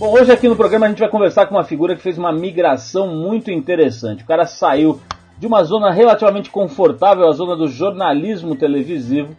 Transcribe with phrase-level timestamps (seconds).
[0.00, 2.32] Bom, hoje aqui no programa a gente vai conversar com uma figura que fez uma
[2.32, 4.24] migração muito interessante.
[4.24, 4.98] O cara saiu
[5.36, 9.36] de uma zona relativamente confortável, a zona do jornalismo televisivo,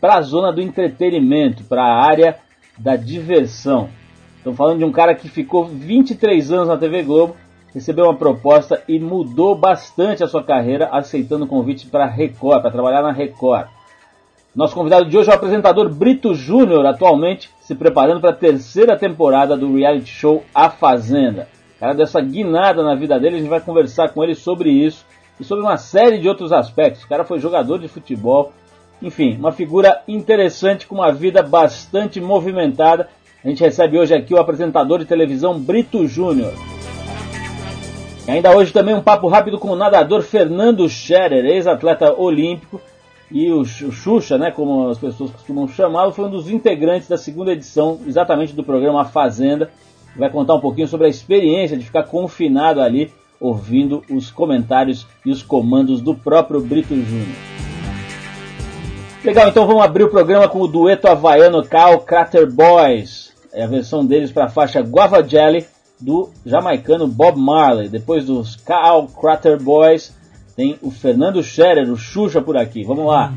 [0.00, 2.38] para a zona do entretenimento, para a área
[2.78, 3.88] da diversão.
[4.36, 7.34] Estamos falando de um cara que ficou 23 anos na TV Globo,
[7.74, 12.70] recebeu uma proposta e mudou bastante a sua carreira, aceitando o convite para Record, para
[12.70, 13.66] trabalhar na Record.
[14.56, 18.96] Nosso convidado de hoje é o apresentador Brito Júnior, atualmente se preparando para a terceira
[18.96, 21.46] temporada do reality show A Fazenda.
[21.78, 25.04] Cara, dessa guinada na vida dele, a gente vai conversar com ele sobre isso
[25.38, 27.04] e sobre uma série de outros aspectos.
[27.04, 28.50] O cara foi jogador de futebol,
[29.02, 33.10] enfim, uma figura interessante com uma vida bastante movimentada.
[33.44, 36.54] A gente recebe hoje aqui o apresentador de televisão Brito Júnior.
[38.26, 42.80] E ainda hoje também um papo rápido com o nadador Fernando Scherer, ex-atleta olímpico
[43.30, 47.52] e o Xuxa, né, como as pessoas costumam chamá-lo, foi um dos integrantes da segunda
[47.52, 49.70] edição, exatamente do programa A Fazenda.
[50.16, 55.30] Vai contar um pouquinho sobre a experiência de ficar confinado ali, ouvindo os comentários e
[55.30, 57.36] os comandos do próprio Brito Júnior.
[59.24, 63.34] Legal, então vamos abrir o programa com o dueto havaiano Cal Crater Boys.
[63.52, 65.66] É a versão deles para a faixa Guava Jelly
[66.00, 67.88] do jamaicano Bob Marley.
[67.88, 70.15] Depois dos Cal Crater Boys,
[70.56, 72.82] tem o Fernando Scherer, o Xuxa por aqui.
[72.82, 73.32] Vamos lá.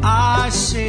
[0.00, 0.87] I say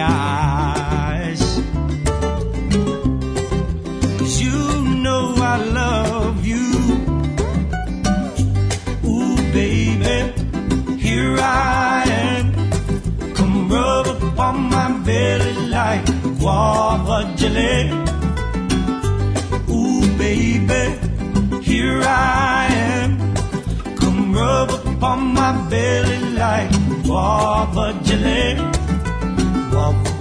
[0.00, 1.58] eyes.
[4.40, 6.66] You know I love you.
[9.04, 10.16] Ooh, baby,
[10.98, 13.34] here I am.
[13.34, 16.04] Come rub upon my belly like
[16.38, 17.90] guava jelly.
[19.70, 20.82] Ooh, baby,
[21.62, 23.34] here I am.
[23.96, 26.70] Come rub upon my belly like
[27.04, 28.75] guava jelly.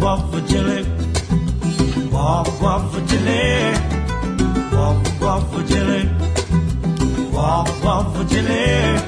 [0.06, 0.86] Walk, walk for jelly.
[2.12, 3.74] Walk, walk for jelly.
[4.72, 6.10] Walk, walk for jelly.
[7.34, 9.05] Walk, walk for jelly.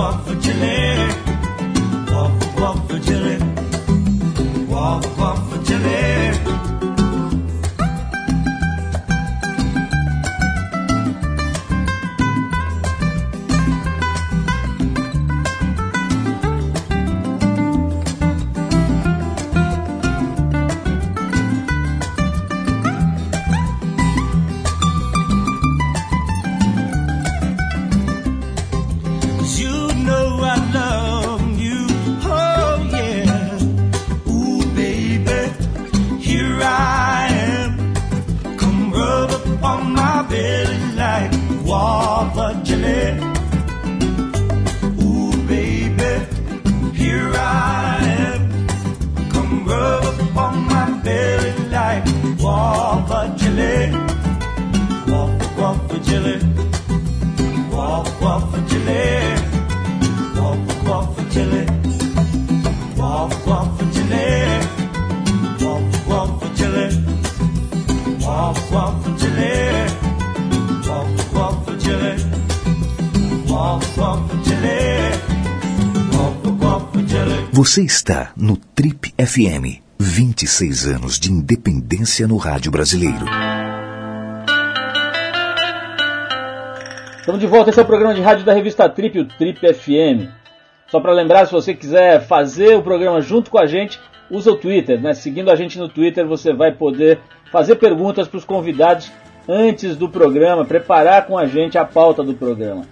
[0.00, 0.89] sofre o dilema.
[77.70, 79.80] Você está no Trip FM.
[79.96, 83.24] 26 anos de independência no rádio brasileiro.
[87.20, 90.28] Estamos de volta, esse é o programa de rádio da revista Trip, o Trip FM.
[90.88, 94.56] Só para lembrar, se você quiser fazer o programa junto com a gente, usa o
[94.56, 95.14] Twitter, né?
[95.14, 97.20] Seguindo a gente no Twitter, você vai poder
[97.52, 99.12] fazer perguntas para os convidados
[99.48, 102.82] antes do programa, preparar com a gente a pauta do programa.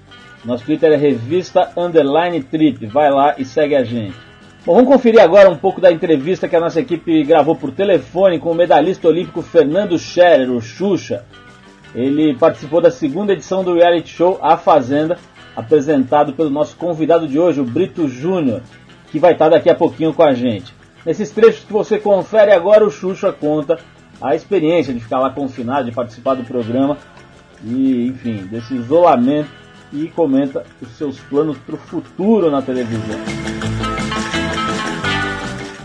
[0.45, 2.87] Nosso Twitter é revista underline trip.
[2.87, 4.28] Vai lá e segue a gente.
[4.67, 8.39] Bom, vamos conferir agora um pouco da entrevista que a nossa equipe gravou por telefone
[8.39, 11.25] com o medalhista olímpico Fernando Scherer, o Xuxa.
[11.95, 15.17] Ele participou da segunda edição do reality show A Fazenda,
[15.57, 18.61] apresentado pelo nosso convidado de hoje, o Brito Júnior,
[19.11, 20.75] que vai estar daqui a pouquinho com a gente.
[21.07, 23.79] Nesses trechos que você confere agora, o Xuxa conta
[24.21, 26.99] a experiência de ficar lá confinado, de participar do programa
[27.65, 29.49] e, enfim, desse isolamento
[29.93, 33.78] e comenta os seus planos para o futuro na televisão.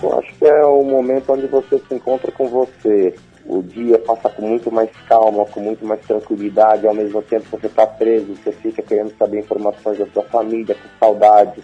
[0.04, 3.16] Eu acho que é o momento onde você se encontra com você.
[3.46, 7.68] O dia passa com muito mais calma, com muito mais tranquilidade, ao mesmo tempo você
[7.68, 11.64] está preso, você fica querendo saber informações da sua família, com saudade,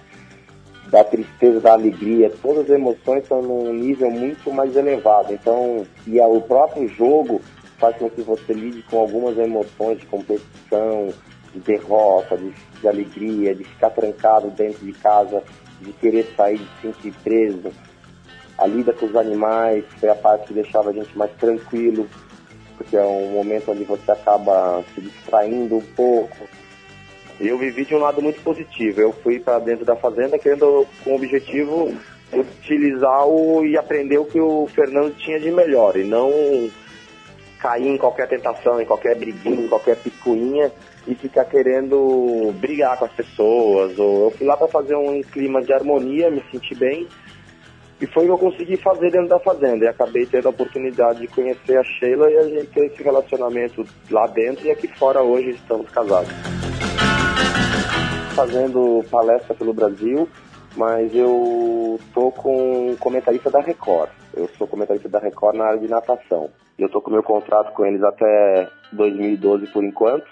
[0.90, 5.34] da tristeza, da alegria, todas as emoções estão num nível muito mais elevado.
[5.34, 7.42] Então, e o próprio jogo
[7.78, 11.10] faz com que você lide com algumas emoções de competição,
[11.54, 15.44] de derrota, de, de alegria, de ficar trancado dentro de casa,
[15.82, 17.72] de querer sair, de se sentir preso.
[18.60, 22.08] A lida com os animais foi a parte que deixava a gente mais tranquilo,
[22.78, 26.38] porque é um momento onde você acaba se distraindo um pouco.
[27.40, 29.00] Eu vivi de um lado muito positivo.
[29.00, 31.98] Eu fui para dentro da fazenda querendo com o objetivo
[32.34, 36.30] utilizar o, e aprender o que o Fernando tinha de melhor e não
[37.60, 40.72] cair em qualquer tentação, em qualquer briguinha, em qualquer picuinha
[41.08, 43.98] e ficar querendo brigar com as pessoas.
[43.98, 47.08] Ou eu fui lá para fazer um clima de harmonia, me senti bem.
[48.02, 49.86] E foi o que eu consegui fazer dentro da fazenda.
[49.86, 53.86] E acabei tendo a oportunidade de conhecer a Sheila e a gente ter esse relacionamento
[54.10, 56.30] lá dentro e aqui fora hoje estamos casados.
[58.34, 60.30] Fazendo palestra pelo Brasil,
[60.78, 64.10] mas eu tô com comentarista da Record.
[64.34, 66.50] Eu sou comentarista da Record na área de natação.
[66.78, 70.26] Eu tô com meu contrato com eles até 2012 por enquanto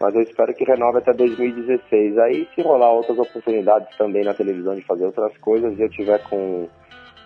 [0.00, 2.18] mas eu espero que renove até 2016.
[2.18, 6.22] Aí, se rolar outras oportunidades também na televisão de fazer outras coisas, e eu tiver
[6.24, 6.68] com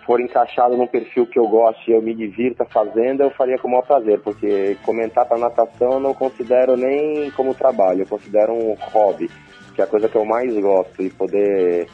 [0.09, 3.69] for encaixado num perfil que eu goste e eu me divirta fazendo, eu faria com
[3.69, 8.55] o maior prazer, porque comentar para natação eu não considero nem como trabalho, eu considero
[8.55, 9.31] um hobby,
[9.75, 11.87] que é a coisa que eu mais gosto, e poder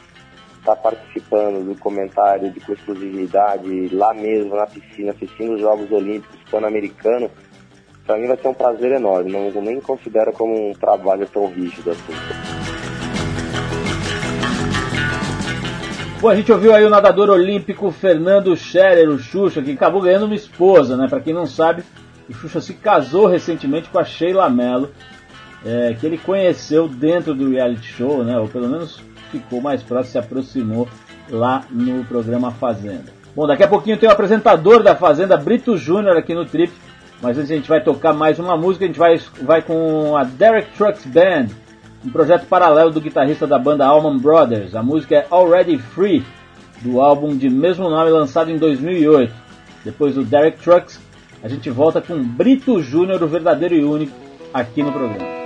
[0.60, 5.90] estar tá participando do comentário de com exclusividade lá mesmo na piscina, assistindo os Jogos
[5.90, 7.32] Olímpicos Pan-Americanos,
[8.06, 9.32] para mim vai ser um prazer enorme.
[9.32, 12.53] Não nem considero como um trabalho tão rígido assim.
[16.24, 20.24] Bom, a gente ouviu aí o nadador olímpico Fernando Scherer, o Xuxa, que acabou ganhando
[20.24, 21.06] uma esposa, né?
[21.06, 21.84] Para quem não sabe,
[22.26, 24.90] o Xuxa se casou recentemente com a Sheila Mello,
[25.66, 28.38] é, que ele conheceu dentro do reality show, né?
[28.38, 30.88] Ou pelo menos ficou mais próximo, se aproximou
[31.28, 33.12] lá no programa Fazenda.
[33.36, 36.72] Bom, daqui a pouquinho tem o apresentador da Fazenda, Brito Júnior, aqui no Trip,
[37.20, 40.24] mas antes a gente vai tocar mais uma música, a gente vai, vai com a
[40.24, 41.48] Derek Trucks Band,
[42.04, 44.74] um projeto paralelo do guitarrista da banda Allman Brothers.
[44.74, 46.24] A música é Already Free,
[46.82, 49.32] do álbum de mesmo nome lançado em 2008.
[49.84, 51.00] Depois do Derek Trucks,
[51.42, 54.14] a gente volta com Brito Júnior, o verdadeiro e único,
[54.52, 55.43] aqui no programa.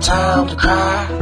[0.00, 1.13] time to cry.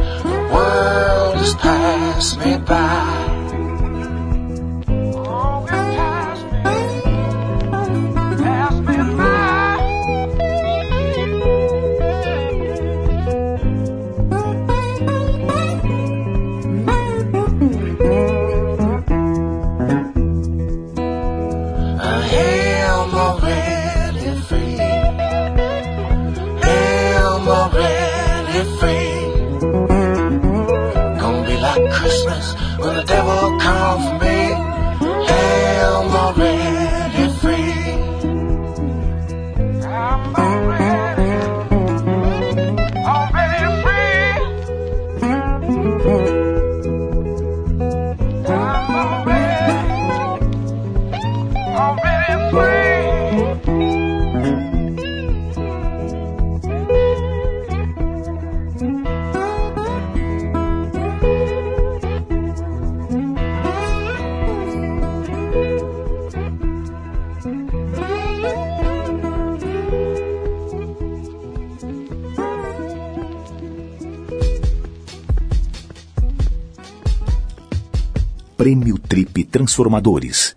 [79.63, 80.53] Transformadores.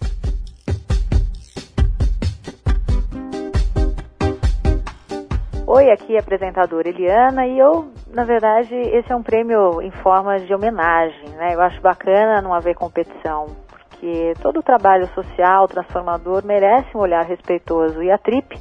[5.65, 9.93] Oi, aqui é a apresentadora Eliana e eu, na verdade, esse é um prêmio em
[10.03, 11.55] forma de homenagem, né?
[11.55, 17.25] Eu acho bacana não haver competição, porque todo o trabalho social transformador merece um olhar
[17.25, 18.59] respeitoso e a Trip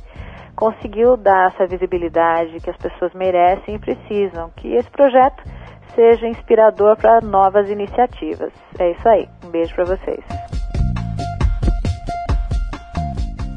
[0.56, 5.44] conseguiu dar essa visibilidade que as pessoas merecem e precisam, que esse projeto
[5.96, 8.52] seja inspirador para novas iniciativas.
[8.78, 9.28] É isso aí.
[9.44, 10.24] Um beijo para vocês.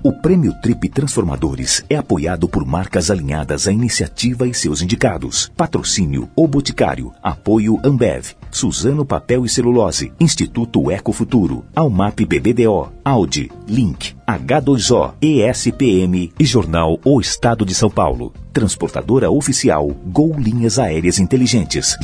[0.02, 5.52] O Prêmio Trip Transformadores é apoiado por marcas alinhadas à iniciativa e seus indicados.
[5.56, 7.12] Patrocínio O Boticário.
[7.22, 8.37] Apoio Ambev.
[8.50, 10.12] Suzano Papel e Celulose.
[10.18, 11.64] Instituto Ecofuturo.
[11.74, 12.92] Almap BBDO.
[13.04, 13.50] Audi.
[13.66, 14.16] Link.
[14.26, 15.14] H2O.
[15.20, 18.32] ESPM e Jornal O Estado de São Paulo.
[18.52, 21.96] Transportadora oficial Gol Linhas Aéreas Inteligentes.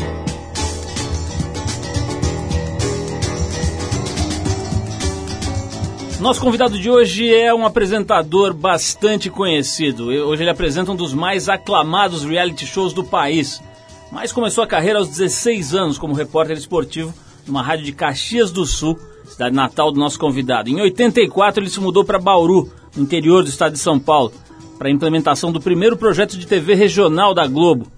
[6.25, 10.07] Nosso convidado de hoje é um apresentador bastante conhecido.
[10.07, 13.61] Hoje ele apresenta um dos mais aclamados reality shows do país.
[14.15, 17.13] Mas começou a carreira aos 16 anos como repórter esportivo
[17.49, 20.71] numa rádio de Caxias do Sul, cidade natal do nosso convidado.
[20.71, 24.33] Em 84 ele se mudou para Bauru, no interior do estado de São Paulo,
[24.79, 27.89] para a implementação do primeiro projeto de TV regional da Globo.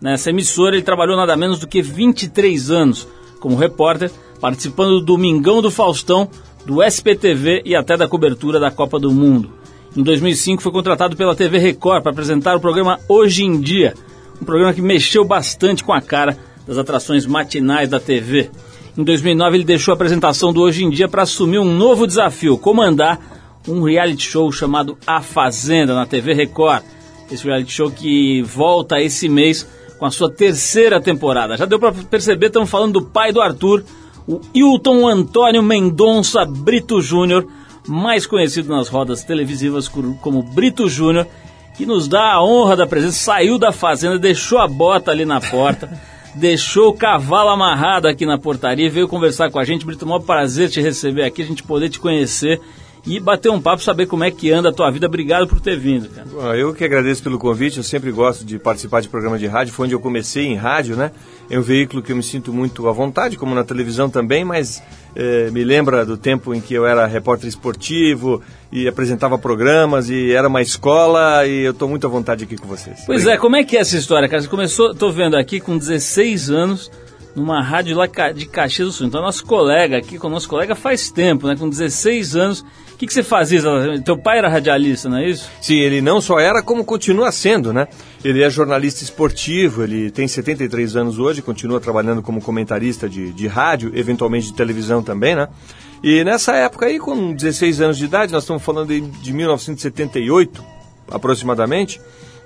[0.00, 3.08] Nessa emissora ele trabalhou nada menos do que 23 anos
[3.40, 6.30] como repórter, participando do Domingão do Faustão,
[6.64, 9.50] do SPTV e até da cobertura da Copa do Mundo.
[9.96, 13.92] Em 2005 foi contratado pela TV Record para apresentar o programa Hoje em Dia,
[14.40, 16.36] um programa que mexeu bastante com a cara
[16.66, 18.50] das atrações matinais da TV.
[18.96, 22.56] Em 2009 ele deixou a apresentação do Hoje em Dia para assumir um novo desafio,
[22.56, 23.18] comandar
[23.66, 26.82] um reality show chamado A Fazenda na TV Record.
[27.30, 29.66] Esse reality show que volta esse mês
[29.98, 31.56] com a sua terceira temporada.
[31.56, 33.84] Já deu para perceber, estamos falando do pai do Arthur,
[34.26, 37.46] o Hilton Antônio Mendonça Brito Júnior,
[37.86, 41.26] mais conhecido nas rodas televisivas como Brito Júnior,
[41.74, 45.40] que nos dá a honra da presença, saiu da fazenda, deixou a bota ali na
[45.40, 45.90] porta,
[46.34, 49.84] deixou o cavalo amarrado aqui na portaria, veio conversar com a gente.
[49.84, 52.60] Brito, é um prazer te receber aqui, a gente poder te conhecer
[53.06, 55.06] e bater um papo, saber como é que anda a tua vida.
[55.06, 56.56] Obrigado por ter vindo, cara.
[56.56, 59.86] Eu que agradeço pelo convite, eu sempre gosto de participar de programa de rádio, foi
[59.86, 61.10] onde eu comecei em rádio, né?
[61.50, 64.82] É um veículo que eu me sinto muito à vontade, como na televisão também, mas
[65.14, 68.42] eh, me lembra do tempo em que eu era repórter esportivo
[68.72, 72.66] e apresentava programas e era uma escola e eu estou muito à vontade aqui com
[72.66, 73.02] vocês.
[73.04, 73.36] Pois Obrigado.
[73.36, 74.40] é, como é que é essa história, cara?
[74.40, 76.90] Você começou, estou vendo aqui com 16 anos,
[77.36, 79.06] numa rádio lá de Caxias do Sul.
[79.06, 81.56] Então, nosso colega aqui, com nosso colega faz tempo, né?
[81.56, 83.60] Com 16 anos, o que, que você fazia?
[84.04, 85.50] Teu pai era radialista, não é isso?
[85.60, 87.88] Sim, ele não só era, como continua sendo, né?
[88.24, 93.48] Ele é jornalista esportivo, ele tem 73 anos hoje, continua trabalhando como comentarista de, de
[93.48, 95.48] rádio, eventualmente de televisão também, né?
[96.04, 100.64] E nessa época aí, com 16 anos de idade, nós estamos falando de 1978,
[101.10, 102.00] aproximadamente,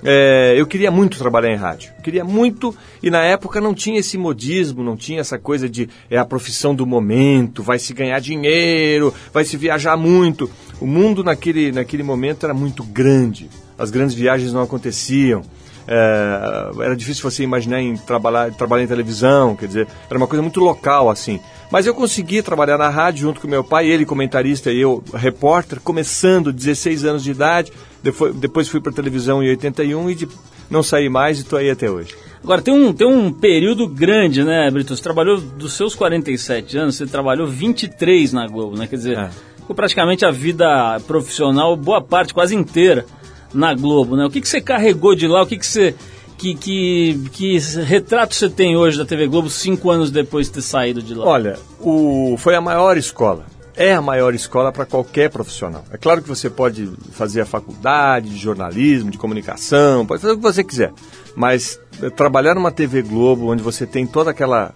[0.04, 1.92] é, eu queria muito trabalhar em rádio.
[2.02, 6.16] Queria muito, e na época não tinha esse modismo, não tinha essa coisa de é
[6.16, 10.50] a profissão do momento, vai se ganhar dinheiro, vai se viajar muito.
[10.80, 15.42] O mundo naquele, naquele momento era muito grande, as grandes viagens não aconteciam.
[15.90, 20.42] É, era difícil você imaginar em trabalhar, trabalhar em televisão, quer dizer, era uma coisa
[20.42, 21.40] muito local assim.
[21.70, 25.80] Mas eu consegui trabalhar na rádio junto com meu pai, ele comentarista e eu repórter,
[25.80, 27.72] começando 16 anos de idade.
[28.02, 30.28] Depois, depois fui para televisão em 81 e de,
[30.70, 32.14] não saí mais e estou aí até hoje.
[32.42, 34.96] Agora, tem um, tem um período grande, né, Brito?
[34.96, 38.86] Você trabalhou dos seus 47 anos, você trabalhou 23 na Globo, né?
[38.86, 39.30] Quer dizer, é.
[39.56, 43.04] ficou praticamente a vida profissional, boa parte, quase inteira
[43.52, 44.24] na Globo, né?
[44.24, 45.42] O que, que você carregou de lá?
[45.42, 45.94] O que, que você.
[46.38, 50.62] Que, que, que retrato você tem hoje da TV Globo cinco anos depois de ter
[50.62, 51.26] saído de lá?
[51.26, 53.44] Olha, o, foi a maior escola.
[53.76, 55.84] é a maior escola para qualquer profissional.
[55.92, 60.36] É claro que você pode fazer a faculdade de jornalismo, de comunicação, pode fazer o
[60.36, 60.92] que você quiser,
[61.36, 64.72] mas eh, trabalhar numa TV Globo, onde você tem toda aquela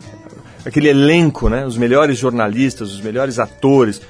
[0.64, 1.64] aquele elenco, né?
[1.66, 4.00] Os melhores jornalistas, os melhores atores,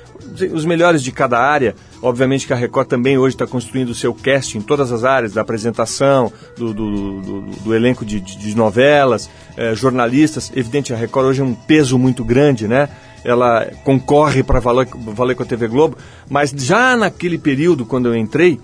[0.52, 1.74] os melhores de cada área.
[2.00, 5.32] Obviamente que a Record também hoje está construindo o seu casting em todas as áreas,
[5.32, 10.52] da apresentação, do, do, do, do elenco de, de, novelas, eh, jornalistas.
[10.54, 12.88] Evidente, a Record hoje é um peso muito grande, né?
[13.24, 15.96] ela concorre para valer, valer com a TV Globo,
[16.28, 18.60] mas já naquele período, quando eu entrei,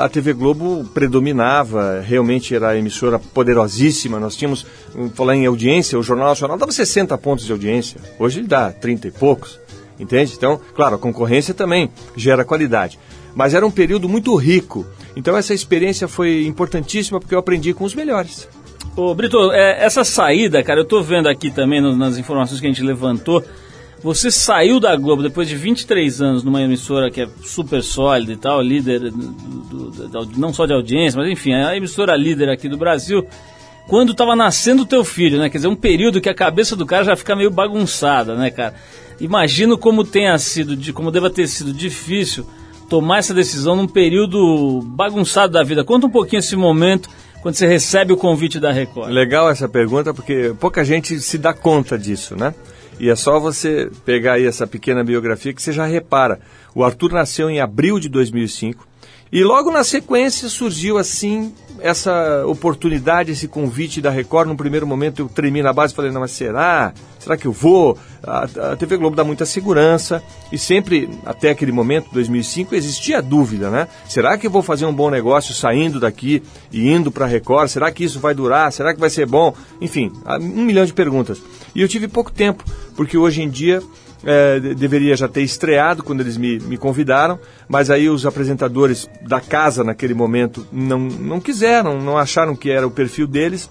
[0.00, 4.20] a TV Globo predominava, realmente era a emissora poderosíssima.
[4.20, 4.64] Nós tínhamos,
[5.14, 9.08] falar em audiência, o Jornal Nacional dava 60 pontos de audiência, hoje ele dá 30
[9.08, 9.58] e poucos,
[9.98, 10.32] entende?
[10.36, 12.98] Então, claro, a concorrência também gera qualidade.
[13.34, 17.84] Mas era um período muito rico, então essa experiência foi importantíssima porque eu aprendi com
[17.84, 18.48] os melhores.
[18.96, 22.66] Ô Brito, é, essa saída, cara, eu estou vendo aqui também no, nas informações que
[22.66, 23.42] a gente levantou,
[24.02, 28.36] você saiu da Globo depois de 23 anos numa emissora que é super sólida e
[28.36, 32.50] tal, líder do, do, do, não só de audiência, mas enfim, é a emissora líder
[32.50, 33.26] aqui do Brasil,
[33.86, 35.48] quando estava nascendo o teu filho, né?
[35.48, 38.74] Quer dizer, um período que a cabeça do cara já fica meio bagunçada, né, cara?
[39.20, 42.46] Imagino como tenha sido, como deva ter sido difícil
[42.88, 45.84] tomar essa decisão num período bagunçado da vida.
[45.84, 47.08] Conta um pouquinho esse momento
[47.42, 49.10] quando você recebe o convite da Record.
[49.10, 52.54] Legal essa pergunta, porque pouca gente se dá conta disso, né?
[52.98, 56.40] E é só você pegar aí essa pequena biografia que você já repara.
[56.74, 58.86] O Arthur nasceu em abril de 2005
[59.32, 64.48] e logo na sequência surgiu assim essa oportunidade, esse convite da Record.
[64.48, 66.92] No primeiro momento eu tremi na base e falei, não, mas será?
[67.18, 67.98] Será que eu vou?
[68.22, 73.70] A, a, TV Globo dá muita segurança e sempre, até aquele momento, 2005, existia dúvida,
[73.70, 73.88] né?
[74.08, 77.68] Será que eu vou fazer um bom negócio saindo daqui e indo para a Record?
[77.68, 78.72] Será que isso vai durar?
[78.72, 79.54] Será que vai ser bom?
[79.80, 81.42] Enfim, um milhão de perguntas.
[81.74, 82.64] E eu tive pouco tempo,
[82.94, 83.82] porque hoje em dia
[84.24, 89.40] é, deveria já ter estreado quando eles me, me convidaram, mas aí os apresentadores da
[89.40, 93.70] casa naquele momento não, não quiseram, não acharam que era o perfil deles,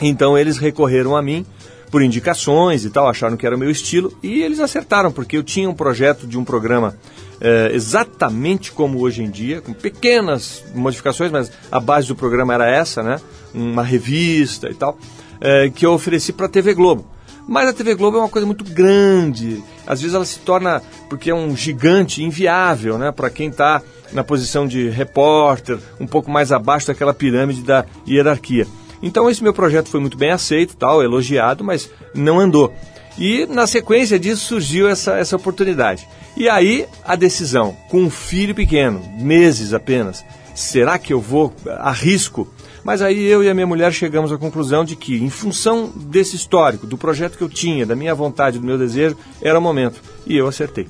[0.00, 1.44] então eles recorreram a mim
[1.90, 5.42] por indicações e tal, acharam que era o meu estilo e eles acertaram, porque eu
[5.42, 6.96] tinha um projeto de um programa
[7.40, 12.68] é, exatamente como hoje em dia, com pequenas modificações, mas a base do programa era
[12.68, 13.20] essa, né?
[13.52, 14.98] Uma revista e tal,
[15.40, 17.06] é, que eu ofereci para a TV Globo.
[17.46, 19.62] Mas a TV Globo é uma coisa muito grande.
[19.86, 23.12] Às vezes ela se torna, porque é um gigante, inviável, né?
[23.12, 28.66] Para quem está na posição de repórter, um pouco mais abaixo daquela pirâmide da hierarquia.
[29.02, 32.72] Então esse meu projeto foi muito bem aceito, tal, elogiado, mas não andou.
[33.18, 36.08] E na sequência disso surgiu essa, essa oportunidade.
[36.36, 42.48] E aí a decisão, com um filho pequeno, meses apenas, será que eu vou, arrisco
[42.84, 46.36] mas aí eu e a minha mulher chegamos à conclusão de que, em função desse
[46.36, 50.00] histórico, do projeto que eu tinha, da minha vontade, do meu desejo, era o momento.
[50.26, 50.86] E eu acertei.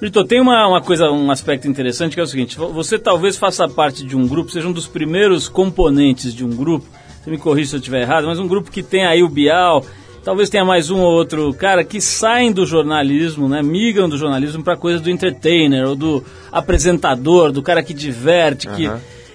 [0.00, 3.68] Brito, tem uma, uma coisa, um aspecto interessante que é o seguinte: você talvez faça
[3.68, 6.86] parte de um grupo, seja um dos primeiros componentes de um grupo.
[7.22, 9.84] Você me corrija se eu estiver errado, mas um grupo que tem aí o Bial,
[10.24, 14.62] talvez tenha mais um ou outro cara que saem do jornalismo, né, migram do jornalismo
[14.62, 18.88] para coisas do entertainer ou do apresentador, do cara que diverte, que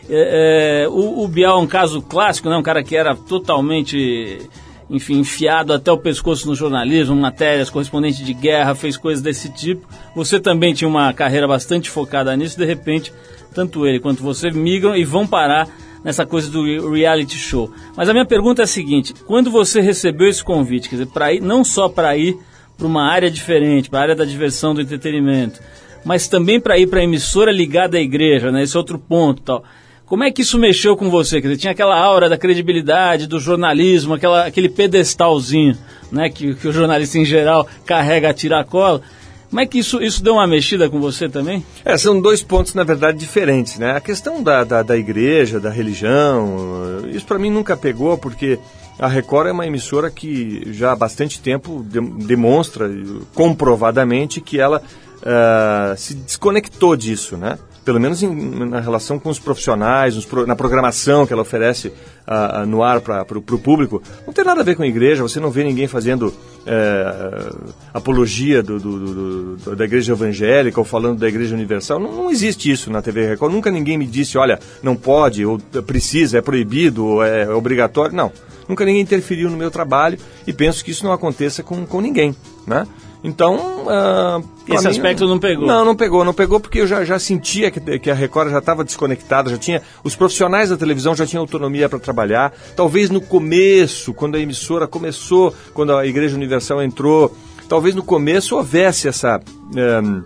[0.09, 2.57] é, é, o, o, Bial é um caso clássico, né?
[2.57, 4.49] um cara que era totalmente
[4.89, 9.87] enfim, enfiado até o pescoço no jornalismo, matérias, correspondente de guerra, fez coisas desse tipo.
[10.15, 13.11] Você também tinha uma carreira bastante focada nisso, de repente,
[13.53, 15.67] tanto ele quanto você migram e vão parar
[16.03, 17.71] nessa coisa do reality show.
[17.95, 21.33] Mas a minha pergunta é a seguinte: quando você recebeu esse convite, quer dizer, para
[21.33, 22.37] ir não só para ir
[22.77, 25.59] para uma área diferente, para a área da diversão, do entretenimento,
[26.03, 28.63] mas também para ir para a emissora ligada à igreja, né?
[28.63, 29.63] Esse outro ponto, tal.
[30.05, 31.41] Como é que isso mexeu com você?
[31.41, 35.77] Quer dizer, tinha aquela aura da credibilidade, do jornalismo, aquela, aquele pedestalzinho
[36.11, 39.01] né, que, que o jornalista em geral carrega a tiracola.
[39.49, 41.63] Como é que isso, isso deu uma mexida com você também?
[41.85, 43.77] É, são dois pontos, na verdade, diferentes.
[43.77, 43.91] Né?
[43.91, 48.59] A questão da, da, da igreja, da religião, isso para mim nunca pegou, porque
[48.97, 52.89] a Record é uma emissora que já há bastante tempo de, demonstra
[53.33, 54.81] comprovadamente que ela
[55.21, 57.57] uh, se desconectou disso, né?
[57.83, 58.33] Pelo menos em,
[58.65, 60.15] na relação com os profissionais,
[60.47, 64.63] na programação que ela oferece uh, no ar para o público, não tem nada a
[64.63, 66.33] ver com a igreja, você não vê ninguém fazendo
[66.65, 67.51] é,
[67.93, 72.71] apologia do, do, do, da igreja evangélica ou falando da igreja universal, não, não, existe
[72.71, 77.05] isso na TV Record, nunca ninguém me disse, olha, não pode, ou precisa, é proibido,
[77.05, 78.31] ou é obrigatório, não.
[78.67, 80.17] Nunca ninguém interferiu no meu trabalho
[80.47, 82.33] e penso que isso não aconteça com, com ninguém,
[82.65, 82.87] né?
[83.23, 83.55] Então.
[83.85, 85.65] Uh, Esse mim, aspecto não pegou?
[85.65, 86.25] Não, não pegou.
[86.25, 89.57] Não pegou porque eu já, já sentia que, que a Record já estava desconectada, já
[89.57, 89.81] tinha.
[90.03, 92.53] Os profissionais da televisão já tinham autonomia para trabalhar.
[92.75, 97.33] Talvez no começo, quando a emissora começou, quando a Igreja Universal entrou
[97.67, 99.41] talvez no começo houvesse essa
[99.75, 100.23] um,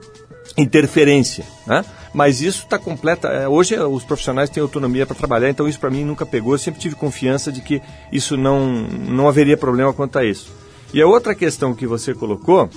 [0.58, 1.86] interferência, né?
[2.14, 3.28] Mas isso está completa.
[3.28, 6.54] É, hoje é, os profissionais têm autonomia para trabalhar, então isso para mim nunca pegou.
[6.54, 7.82] Eu sempre tive confiança de que
[8.12, 10.52] isso não, não haveria problema quanto a isso.
[10.94, 12.70] E a outra questão que você colocou,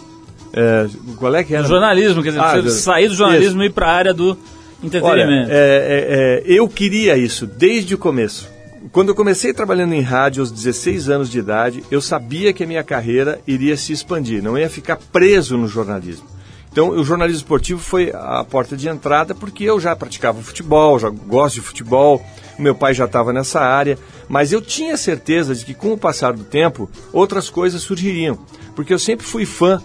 [0.52, 0.86] é,
[1.16, 1.66] qual é que era?
[1.66, 3.62] Jornalismo, quer dizer, ah, sair do jornalismo isso.
[3.62, 4.36] e ir para a área do
[4.82, 5.50] entretenimento.
[5.50, 8.48] Olha, é, é, é, eu queria isso desde o começo.
[8.92, 12.66] Quando eu comecei trabalhando em rádio aos 16 anos de idade, eu sabia que a
[12.66, 16.26] minha carreira iria se expandir, não ia ficar preso no jornalismo.
[16.72, 21.10] Então, o jornalismo esportivo foi a porta de entrada porque eu já praticava futebol, já
[21.10, 22.24] gosto de futebol,
[22.58, 26.32] meu pai já estava nessa área, mas eu tinha certeza de que com o passar
[26.32, 28.38] do tempo outras coisas surgiriam,
[28.74, 29.82] porque eu sempre fui fã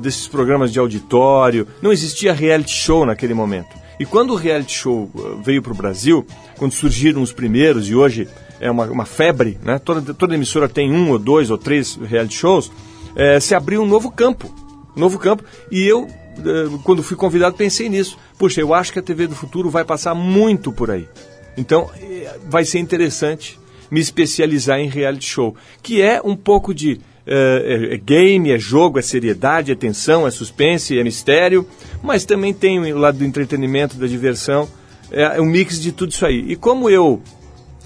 [0.00, 3.76] desses programas de auditório, não existia reality show naquele momento.
[4.00, 5.10] E quando o reality show
[5.44, 6.26] veio para o Brasil,
[6.56, 8.28] quando surgiram os primeiros e hoje
[8.60, 9.78] é uma, uma febre, né?
[9.78, 12.70] toda, toda emissora tem um ou dois ou três reality shows,
[13.14, 14.52] é, se abriu um novo campo
[14.98, 15.44] novo campo.
[15.70, 16.06] E eu,
[16.82, 18.18] quando fui convidado, pensei nisso.
[18.38, 21.08] Puxa, eu acho que a TV do futuro vai passar muito por aí.
[21.56, 21.90] Então,
[22.48, 23.58] vai ser interessante
[23.90, 28.98] me especializar em reality show, que é um pouco de é, é game, é jogo,
[28.98, 31.66] é seriedade, é tensão, é suspense, é mistério,
[32.02, 34.68] mas também tem o lado do entretenimento, da diversão,
[35.10, 36.44] é, é um mix de tudo isso aí.
[36.48, 37.22] E como eu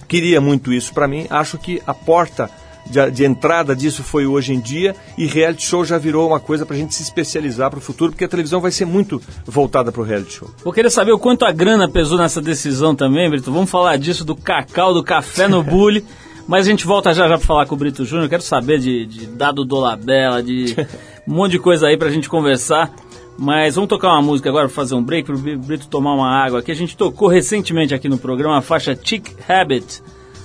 [0.06, 2.50] queria muito isso para mim, acho que a porta
[2.86, 6.66] de, de, entrada disso foi hoje em dia e reality show já virou uma coisa
[6.66, 9.92] para a gente se especializar para o futuro, porque a televisão vai ser muito voltada
[9.92, 10.50] para o reality show.
[10.64, 13.52] Vou querer saber o quanto a grana pesou nessa decisão também, Brito.
[13.52, 16.04] Vamos falar disso, do cacau, do café no bule.
[16.52, 18.28] Mas a gente volta já já para falar com o Brito Júnior.
[18.28, 20.76] Quero saber de, de dado Dolabella, de
[21.26, 22.92] um monte de coisa aí para a gente conversar.
[23.38, 26.58] Mas vamos tocar uma música agora fazer um break, para o Brito tomar uma água
[26.58, 26.70] aqui.
[26.70, 30.02] A gente tocou recentemente aqui no programa a faixa Chick Habit,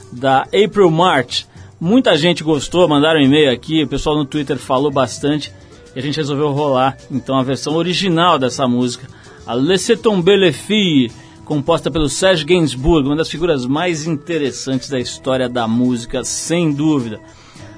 [0.09, 1.43] da April March.
[1.77, 5.51] Muita gente gostou, mandaram um e-mail aqui, o pessoal no Twitter falou bastante
[5.93, 9.09] e a gente resolveu rolar então a versão original dessa música,
[9.45, 11.11] a Laissez tomber les filles,
[11.47, 17.21] composta pelo Serge Gainsbourg, uma das figuras mais interessantes da história da música, sem dúvida.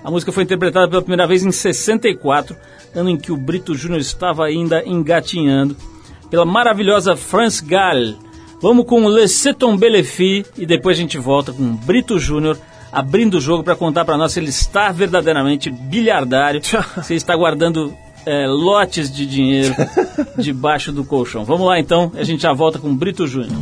[0.04, 2.56] A música foi interpretada pela primeira vez em 64,
[2.96, 5.78] ano em que o Brito Júnior estava ainda engatinhando,
[6.32, 8.16] pela maravilhosa France Gall.
[8.60, 12.58] Vamos com Laissez tomber les filles e depois a gente volta com Brito Júnior
[12.92, 17.36] abrindo o jogo para contar para nós se ele está verdadeiramente bilhardário, se ele está
[17.36, 17.94] guardando
[18.26, 19.76] é, lotes de dinheiro
[20.38, 21.46] debaixo do colchão.
[21.46, 23.58] Vamos lá então, a gente já volta com Brito Júnior.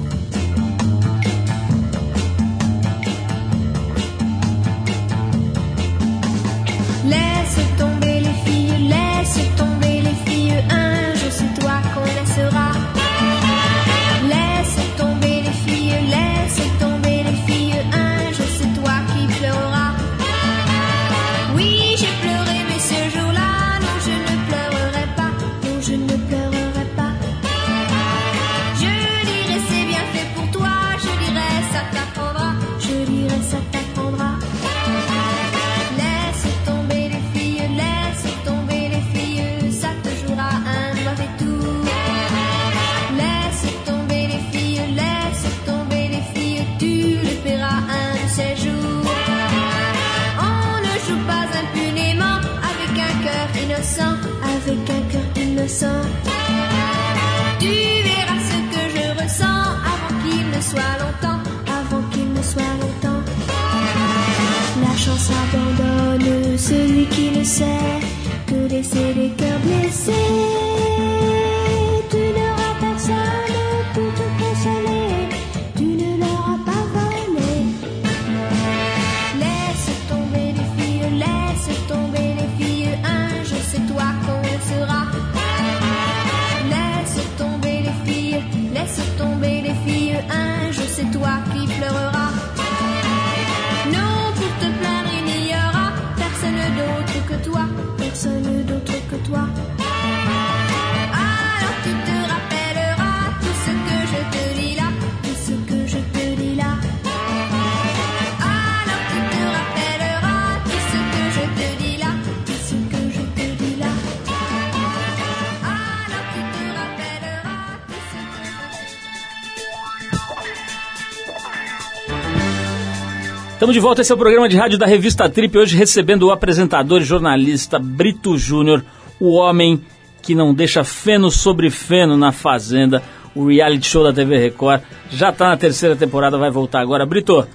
[123.67, 126.31] Estamos de volta, esse é o programa de rádio da revista Trip, hoje recebendo o
[126.31, 128.81] apresentador e jornalista Brito Júnior,
[129.19, 129.81] o homem
[130.21, 133.03] que não deixa feno sobre feno na Fazenda,
[133.35, 134.83] o reality show da TV Record.
[135.11, 137.05] Já está na terceira temporada, vai voltar agora.
[137.05, 137.45] Brito,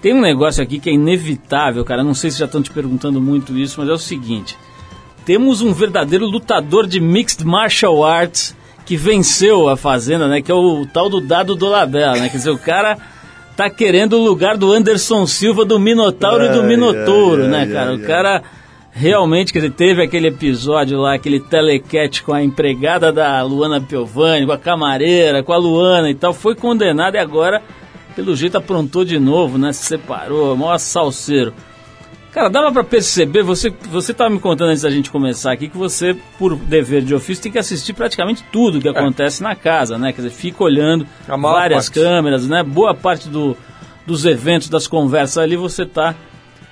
[0.00, 3.20] tem um negócio aqui que é inevitável, cara, não sei se já estão te perguntando
[3.20, 4.56] muito isso, mas é o seguinte.
[5.24, 10.40] temos um verdadeiro lutador de mixed martial arts que venceu a Fazenda, né?
[10.40, 12.28] Que é o tal do Dado Dolabella, né?
[12.28, 12.96] Quer dizer, o cara
[13.56, 17.94] tá querendo o lugar do Anderson Silva, do Minotauro e do Minotouro, né, cara?
[17.94, 18.42] o cara
[18.92, 24.46] realmente, quer dizer, teve aquele episódio lá, aquele telecat com a empregada da Luana Piovani,
[24.46, 27.62] com a camareira, com a Luana e tal, foi condenado e agora,
[28.14, 29.72] pelo jeito, aprontou de novo, né?
[29.72, 31.54] Se separou, maior salseiro.
[32.36, 35.76] Cara, dava para perceber, você você estava me contando antes da gente começar aqui que
[35.78, 38.90] você, por dever de ofício, tem que assistir praticamente tudo que é.
[38.90, 40.12] acontece na casa, né?
[40.12, 41.98] Quer dizer, fica olhando várias parte.
[41.98, 42.62] câmeras, né?
[42.62, 43.56] Boa parte do,
[44.06, 46.14] dos eventos, das conversas ali você está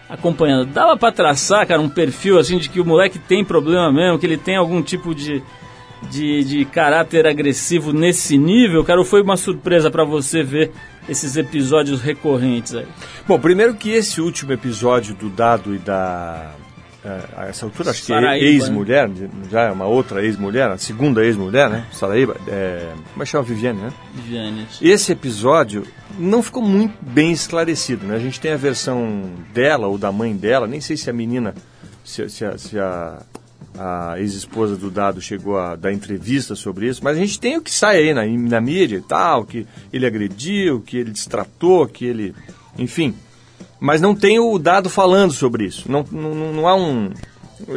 [0.07, 0.66] acompanhando.
[0.66, 4.27] Dava para traçar, cara, um perfil assim de que o moleque tem problema mesmo, que
[4.27, 5.42] ele tem algum tipo de,
[6.11, 10.72] de, de caráter agressivo nesse nível, cara, ou foi uma surpresa para você ver
[11.08, 12.86] esses episódios recorrentes aí?
[13.26, 16.52] Bom, primeiro que esse último episódio do Dado e da.
[17.04, 19.10] É, a essa altura, acho que é ex-mulher,
[19.50, 21.86] já é uma outra ex-mulher, a segunda ex-mulher, né?
[21.92, 22.34] Saraíba.
[22.48, 23.44] É, como é que chama?
[23.44, 23.92] Viviane, né?
[24.14, 24.66] Viviane.
[24.80, 25.86] Esse episódio
[26.18, 28.16] não ficou muito bem esclarecido, né?
[28.16, 31.54] A gente tem a versão dela ou da mãe dela, nem sei se a menina,
[32.02, 33.20] se, se, a, se a
[33.78, 37.62] a ex-esposa do Dado chegou a dar entrevista sobre isso, mas a gente tem o
[37.62, 42.04] que sai aí na, na mídia e tal, que ele agrediu, que ele distratou, que
[42.04, 42.34] ele.
[42.78, 43.14] Enfim.
[43.80, 45.90] Mas não tem o Dado falando sobre isso.
[45.90, 47.10] Não, não, não há um.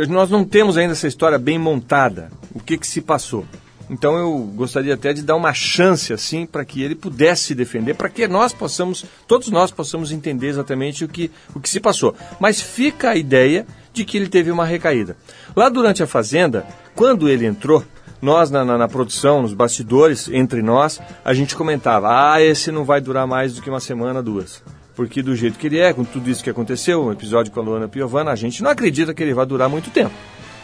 [0.07, 2.31] Nós não temos ainda essa história bem montada.
[2.53, 3.45] O que, que se passou?
[3.89, 7.95] Então eu gostaria até de dar uma chance assim para que ele pudesse se defender,
[7.95, 12.13] para que nós possamos, todos nós possamos entender exatamente o que, o que se passou.
[12.39, 13.65] Mas fica a ideia
[13.97, 15.17] de que ele teve uma recaída.
[15.55, 17.83] Lá durante a Fazenda, quando ele entrou,
[18.21, 22.83] nós na, na, na, produção, nos bastidores, entre nós, a gente comentava: ah, esse não
[22.83, 24.63] vai durar mais do que uma semana, duas.
[24.95, 27.63] Porque do jeito que ele é, com tudo isso que aconteceu, um episódio com a
[27.63, 30.13] Luana Piovana, a gente não acredita que ele vai durar muito tempo.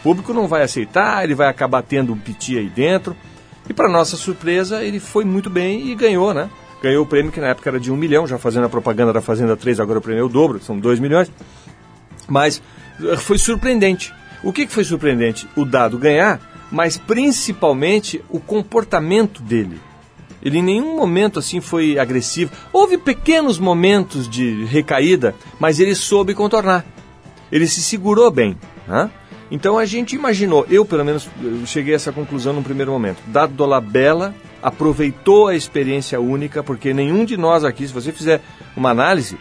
[0.00, 3.16] O público não vai aceitar, ele vai acabar tendo um piti aí dentro.
[3.68, 6.50] E para nossa surpresa, ele foi muito bem e ganhou, né?
[6.82, 9.22] Ganhou o prêmio que na época era de um milhão, já fazendo a propaganda da
[9.22, 11.30] Fazenda 3, agora o prêmio é o dobro, são dois milhões.
[12.28, 12.62] Mas
[13.18, 14.12] foi surpreendente.
[14.42, 15.48] O que foi surpreendente?
[15.56, 19.80] O dado ganhar, mas principalmente o comportamento dele.
[20.42, 22.52] Ele em nenhum momento assim foi agressivo.
[22.72, 26.84] Houve pequenos momentos de recaída, mas ele soube contornar.
[27.50, 28.56] Ele se segurou bem.
[28.86, 29.10] Né?
[29.50, 31.28] Então a gente imaginou, eu pelo menos
[31.64, 33.22] cheguei a essa conclusão num primeiro momento.
[33.28, 38.42] Dado Dolabella aproveitou a experiência única, porque nenhum de nós aqui, se você fizer
[38.76, 39.38] uma análise,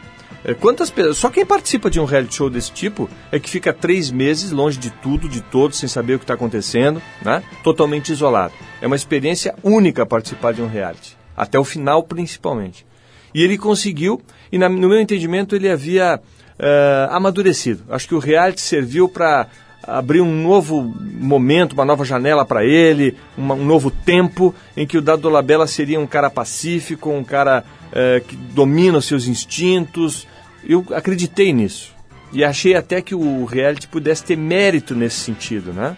[0.54, 1.18] quantas pessoas.
[1.18, 4.78] Só quem participa de um reality show desse tipo é que fica três meses longe
[4.78, 7.44] de tudo, de todos, sem saber o que está acontecendo, né?
[7.64, 8.54] totalmente isolado.
[8.82, 11.16] É uma experiência única participar de um reality.
[11.38, 12.86] Até o final, principalmente.
[13.34, 17.84] E ele conseguiu, e na, no meu entendimento, ele havia uh, amadurecido.
[17.90, 19.48] Acho que o reality serviu para
[19.86, 24.98] abrir um novo momento, uma nova janela para ele, uma, um novo tempo em que
[24.98, 30.28] o Dado Dolabella seria um cara pacífico, um cara uh, que domina os seus instintos,
[30.68, 31.94] eu acreditei nisso.
[32.32, 35.96] E achei até que o reality pudesse ter mérito nesse sentido, né?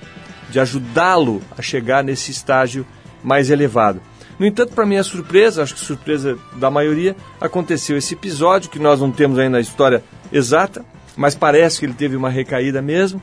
[0.49, 2.85] De ajudá-lo a chegar nesse estágio
[3.23, 4.01] mais elevado.
[4.37, 8.99] No entanto, para minha surpresa, acho que surpresa da maioria, aconteceu esse episódio, que nós
[8.99, 13.21] não temos ainda a história exata, mas parece que ele teve uma recaída mesmo.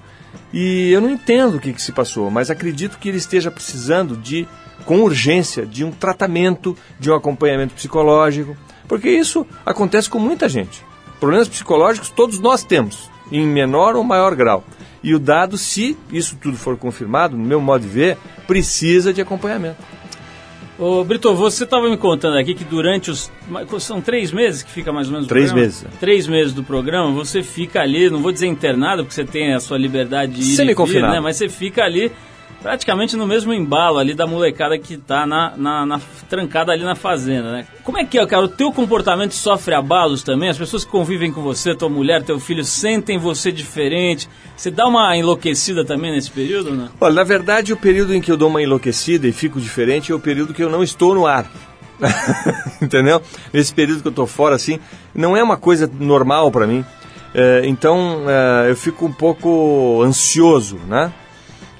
[0.52, 4.16] E eu não entendo o que, que se passou, mas acredito que ele esteja precisando
[4.16, 4.48] de,
[4.86, 8.56] com urgência, de um tratamento, de um acompanhamento psicológico,
[8.88, 10.82] porque isso acontece com muita gente.
[11.22, 14.64] Problemas psicológicos todos nós temos, em menor ou maior grau.
[15.04, 19.20] E o dado, se isso tudo for confirmado, no meu modo de ver, precisa de
[19.20, 19.76] acompanhamento.
[20.76, 23.30] Ô Brito, você estava me contando aqui que durante os.
[23.78, 25.64] São três meses que fica mais ou menos Três programa?
[25.64, 25.86] meses.
[26.00, 29.60] Três meses do programa, você fica ali, não vou dizer internado, porque você tem a
[29.60, 31.20] sua liberdade de ir e vir, né?
[31.20, 32.10] Mas você fica ali
[32.62, 36.94] praticamente no mesmo embalo ali da molecada que tá na, na, na, trancada ali na
[36.94, 37.66] fazenda, né?
[37.82, 38.44] Como é que é, cara?
[38.44, 40.48] O teu comportamento sofre abalos também?
[40.48, 44.28] As pessoas que convivem com você, tua mulher, teu filho, sentem você diferente?
[44.56, 46.88] Você dá uma enlouquecida também nesse período, né?
[47.00, 50.14] Olha, na verdade, o período em que eu dou uma enlouquecida e fico diferente é
[50.14, 51.50] o período que eu não estou no ar.
[52.80, 53.20] Entendeu?
[53.52, 54.78] Nesse período que eu tô fora, assim,
[55.14, 56.84] não é uma coisa normal para mim.
[57.34, 61.12] É, então, é, eu fico um pouco ansioso, né?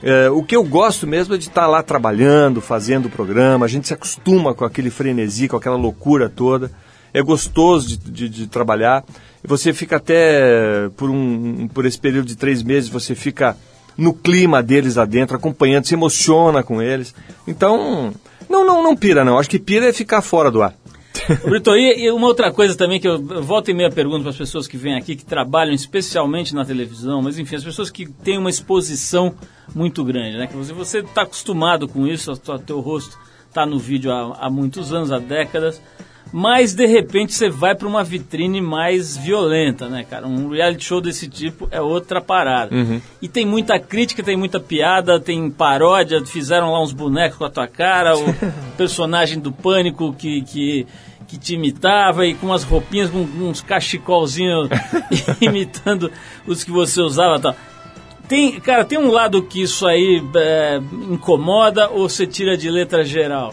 [0.02, 3.68] É, o que eu gosto mesmo é de estar lá trabalhando, fazendo o programa, a
[3.68, 6.70] gente se acostuma com aquele frenesi, com aquela loucura toda.
[7.14, 9.04] É gostoso de, de, de trabalhar.
[9.44, 13.56] Você fica até, por, um, por esse período de três meses, você fica
[13.96, 17.14] no clima deles lá dentro, acompanhando, se emociona com eles.
[17.46, 18.12] Então,
[18.48, 19.38] não, não, não pira não.
[19.38, 20.74] Acho que pira é ficar fora do ar.
[21.44, 24.66] Brito, e uma outra coisa também que eu, volto e meia pergunto para as pessoas
[24.66, 28.50] que vêm aqui, que trabalham especialmente na televisão, mas enfim, as pessoas que têm uma
[28.50, 29.34] exposição
[29.74, 30.46] muito grande, né?
[30.46, 34.92] Que você está acostumado com isso, o teu rosto está no vídeo há, há muitos
[34.92, 35.80] anos, há décadas
[36.32, 40.26] mas de repente você vai para uma vitrine mais violenta, né, cara?
[40.26, 42.74] Um reality show desse tipo é outra parada.
[42.74, 43.02] Uhum.
[43.20, 47.50] E tem muita crítica, tem muita piada, tem paródia, fizeram lá uns bonecos com a
[47.50, 48.24] tua cara, o
[48.78, 50.86] personagem do Pânico que, que,
[51.28, 54.70] que te imitava e com umas roupinhas, com uns cachecolzinhos
[55.38, 56.10] imitando
[56.46, 57.56] os que você usava e tal.
[58.26, 63.04] Tem, cara, tem um lado que isso aí é, incomoda ou você tira de letra
[63.04, 63.52] geral?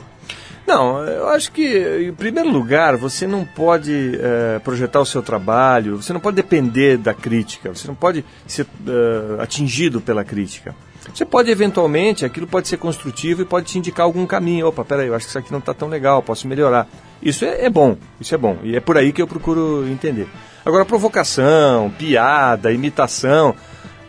[0.69, 5.97] Não, eu acho que, em primeiro lugar, você não pode é, projetar o seu trabalho,
[5.97, 10.75] você não pode depender da crítica, você não pode ser uh, atingido pela crítica.
[11.11, 14.67] Você pode, eventualmente, aquilo pode ser construtivo e pode te indicar algum caminho.
[14.67, 16.87] Opa, peraí, eu acho que isso aqui não está tão legal, posso melhorar.
[17.19, 18.59] Isso é, é bom, isso é bom.
[18.61, 20.27] E é por aí que eu procuro entender.
[20.63, 23.55] Agora, provocação, piada, imitação,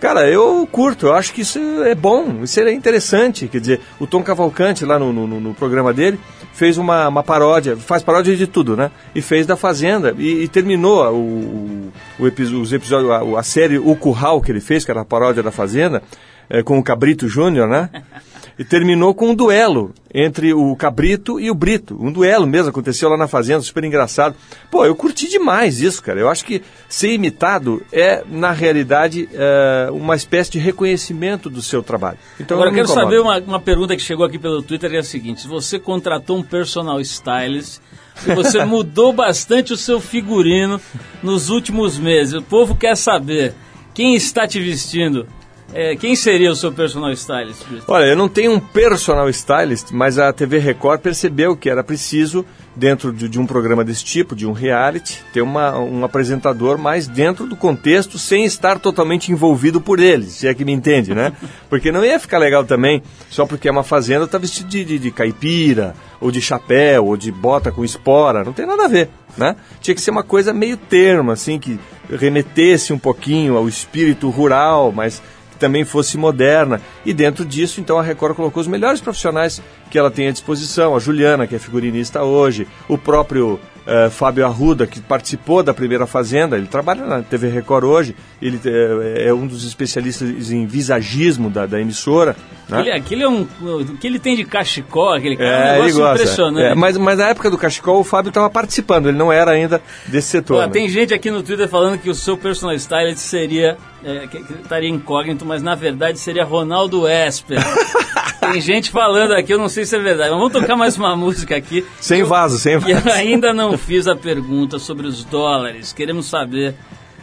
[0.01, 3.47] Cara, eu curto, eu acho que isso é bom, isso é interessante.
[3.47, 6.19] Quer dizer, o Tom Cavalcante, lá no, no, no programa dele,
[6.61, 8.91] fez uma, uma, paródia, faz paródia de tudo, né?
[9.15, 10.15] E fez da Fazenda.
[10.19, 14.61] E, e terminou o, o, o os episódios, a, a, série O Curral que ele
[14.61, 16.03] fez, que era a paródia da Fazenda,
[16.51, 17.89] é, com o Cabrito Júnior, né?
[18.61, 21.97] E terminou com um duelo entre o Cabrito e o Brito.
[21.99, 24.37] Um duelo mesmo, aconteceu lá na Fazenda, super engraçado.
[24.71, 26.21] Pô, eu curti demais isso, cara.
[26.21, 31.83] Eu acho que ser imitado é, na realidade, é, uma espécie de reconhecimento do seu
[31.83, 32.19] trabalho.
[32.39, 35.03] Então, Agora, eu quero saber uma, uma pergunta que chegou aqui pelo Twitter, é a
[35.03, 35.41] seguinte.
[35.41, 37.81] Se você contratou um personal stylist
[38.17, 40.79] se você mudou bastante o seu figurino
[41.23, 42.35] nos últimos meses.
[42.35, 43.55] O povo quer saber
[43.95, 45.27] quem está te vestindo.
[45.73, 47.63] É, quem seria o seu personal stylist?
[47.87, 52.45] Olha, eu não tenho um personal stylist, mas a TV Record percebeu que era preciso,
[52.75, 57.07] dentro de, de um programa desse tipo, de um reality, ter uma, um apresentador mais
[57.07, 61.33] dentro do contexto, sem estar totalmente envolvido por eles, se é que me entende, né?
[61.71, 64.99] Porque não ia ficar legal também, só porque é uma fazenda, tá vestido de, de,
[64.99, 69.09] de caipira, ou de chapéu, ou de bota com espora, não tem nada a ver,
[69.37, 69.55] né?
[69.81, 71.79] Tinha que ser uma coisa meio termo, assim, que
[72.11, 75.23] remetesse um pouquinho ao espírito rural, mas
[75.61, 76.81] também fosse moderna.
[77.05, 80.97] E dentro disso, então, a Record colocou os melhores profissionais que ela tem à disposição.
[80.97, 86.07] A Juliana, que é figurinista hoje, o próprio uh, Fábio Arruda, que participou da primeira
[86.07, 91.51] Fazenda, ele trabalha na TV Record hoje, ele uh, é um dos especialistas em visagismo
[91.51, 92.37] da, da emissora.
[92.69, 92.79] Né?
[92.79, 95.85] Aquele, aquele é um, o que ele tem de cachecol, aquele cara, é, é um
[95.87, 96.67] negócio impressionante.
[96.67, 99.81] É, mas, mas na época do cachecol, o Fábio estava participando, ele não era ainda
[100.07, 100.61] desse setor.
[100.61, 100.73] Pô, né?
[100.73, 104.53] Tem gente aqui no Twitter falando que o seu personal stylist seria, é, que, que
[104.55, 107.59] estaria incógnito, mas na verdade seria Ronaldo Esper.
[108.41, 111.15] Tem gente falando aqui, eu não sei se é verdade, mas vamos tocar mais uma
[111.15, 111.85] música aqui.
[112.01, 112.89] Sem vaso, sem vaso.
[112.89, 115.93] E eu ainda não fiz a pergunta sobre os dólares.
[115.93, 116.75] Queremos saber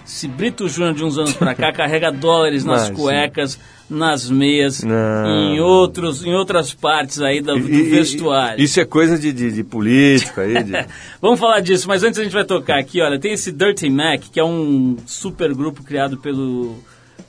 [0.05, 5.59] se Brito Júnior de uns anos para cá carrega dólares nas cuecas, nas meias, em
[5.61, 8.61] outros, em outras partes aí do, do e, vestuário.
[8.61, 10.61] Isso é coisa de, de, de político aí.
[10.61, 10.71] De...
[11.21, 14.21] Vamos falar disso, mas antes a gente vai tocar aqui, olha, tem esse Dirty Mac,
[14.31, 16.75] que é um super grupo criado pelo,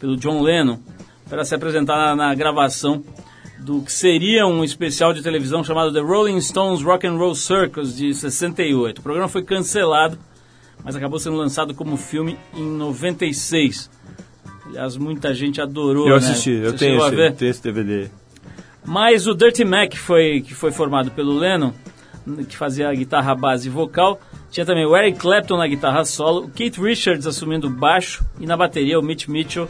[0.01, 0.79] pelo John Lennon
[1.29, 3.05] para se apresentar na, na gravação
[3.59, 7.95] do que seria um especial de televisão chamado The Rolling Stones Rock and Roll Circus
[7.95, 8.99] de 68.
[8.99, 10.19] O programa foi cancelado,
[10.83, 13.91] mas acabou sendo lançado como filme em 96.
[14.69, 16.07] Aliás, muita gente adorou.
[16.07, 16.17] Eu né?
[16.17, 18.09] assisti, eu tenho esse, tenho esse DVD.
[18.85, 21.73] Mas o Dirty Mac foi que foi formado pelo Lennon,
[22.49, 24.21] que fazia a guitarra base e vocal.
[24.51, 28.57] Tinha também o Eric Clapton na guitarra solo, o Keith Richards assumindo baixo e na
[28.57, 29.69] bateria o Mitch Mitchell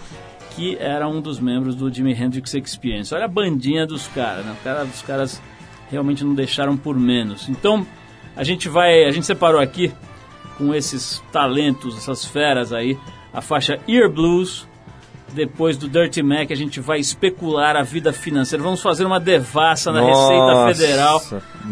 [0.59, 3.15] que era um dos membros do Jimi Hendrix Experience.
[3.15, 4.57] Olha a bandinha dos caras, né?
[4.65, 5.41] Cara, os caras
[5.89, 7.49] realmente não deixaram por menos.
[7.49, 7.87] Então,
[8.35, 9.93] a gente vai, a gente separou aqui
[10.57, 12.99] com esses talentos, essas feras aí,
[13.33, 14.67] a faixa Ear Blues.
[15.33, 18.63] Depois do Dirty Mac, a gente vai especular a vida financeira.
[18.63, 21.23] Vamos fazer uma devassa na Nossa, Receita Federal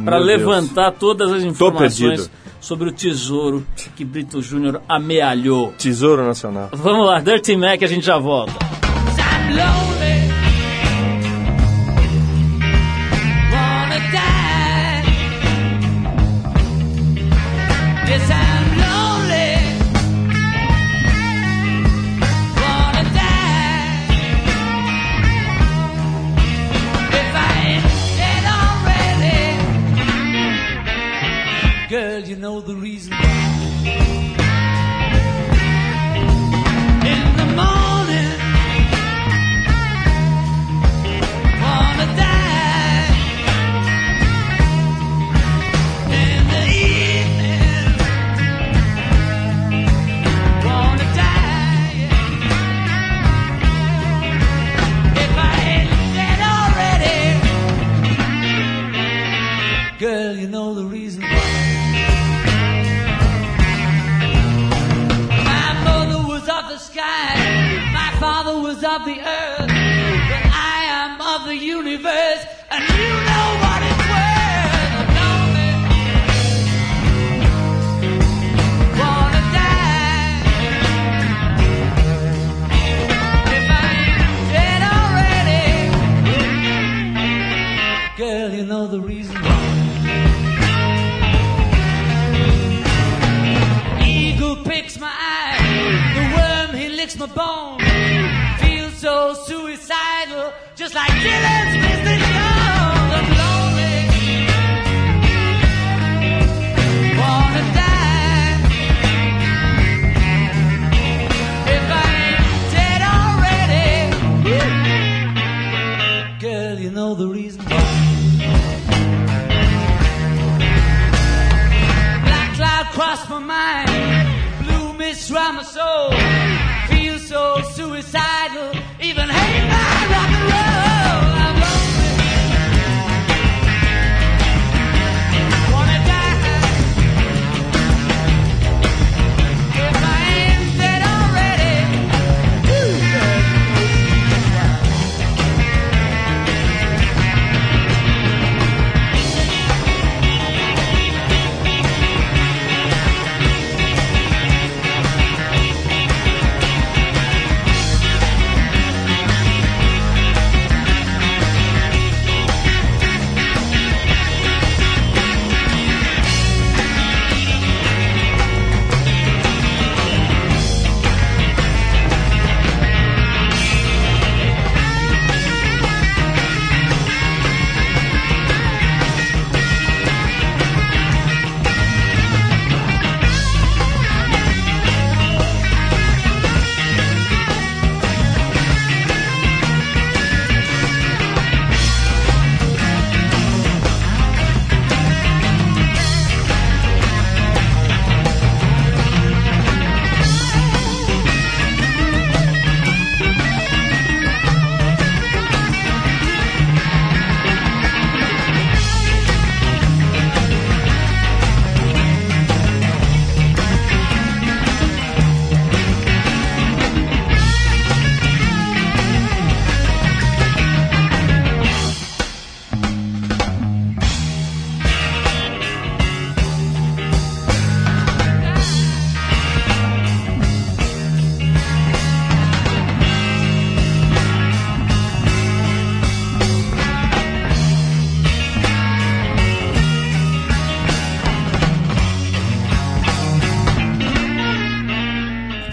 [0.05, 1.01] para levantar Deus.
[1.01, 2.31] todas as informações
[2.61, 5.73] sobre o tesouro que Brito Júnior amealhou.
[5.79, 6.69] Tesouro Nacional.
[6.73, 8.53] Vamos lá, Dirty Mac, a gente já volta.
[9.49, 10.26] Girl,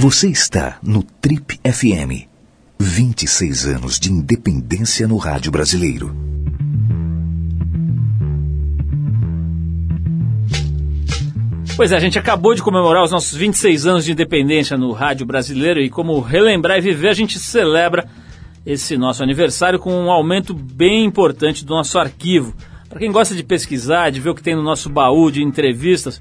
[0.04, 2.28] Você está no Trip FM.
[2.78, 6.14] 26 anos de independência no rádio brasileiro.
[11.78, 15.26] Pois é, a gente acabou de comemorar os nossos 26 anos de independência no rádio
[15.26, 18.06] brasileiro e como relembrar e viver, a gente celebra
[18.66, 22.54] esse nosso aniversário com um aumento bem importante do nosso arquivo.
[22.90, 26.20] Para quem gosta de pesquisar, de ver o que tem no nosso baú de entrevistas,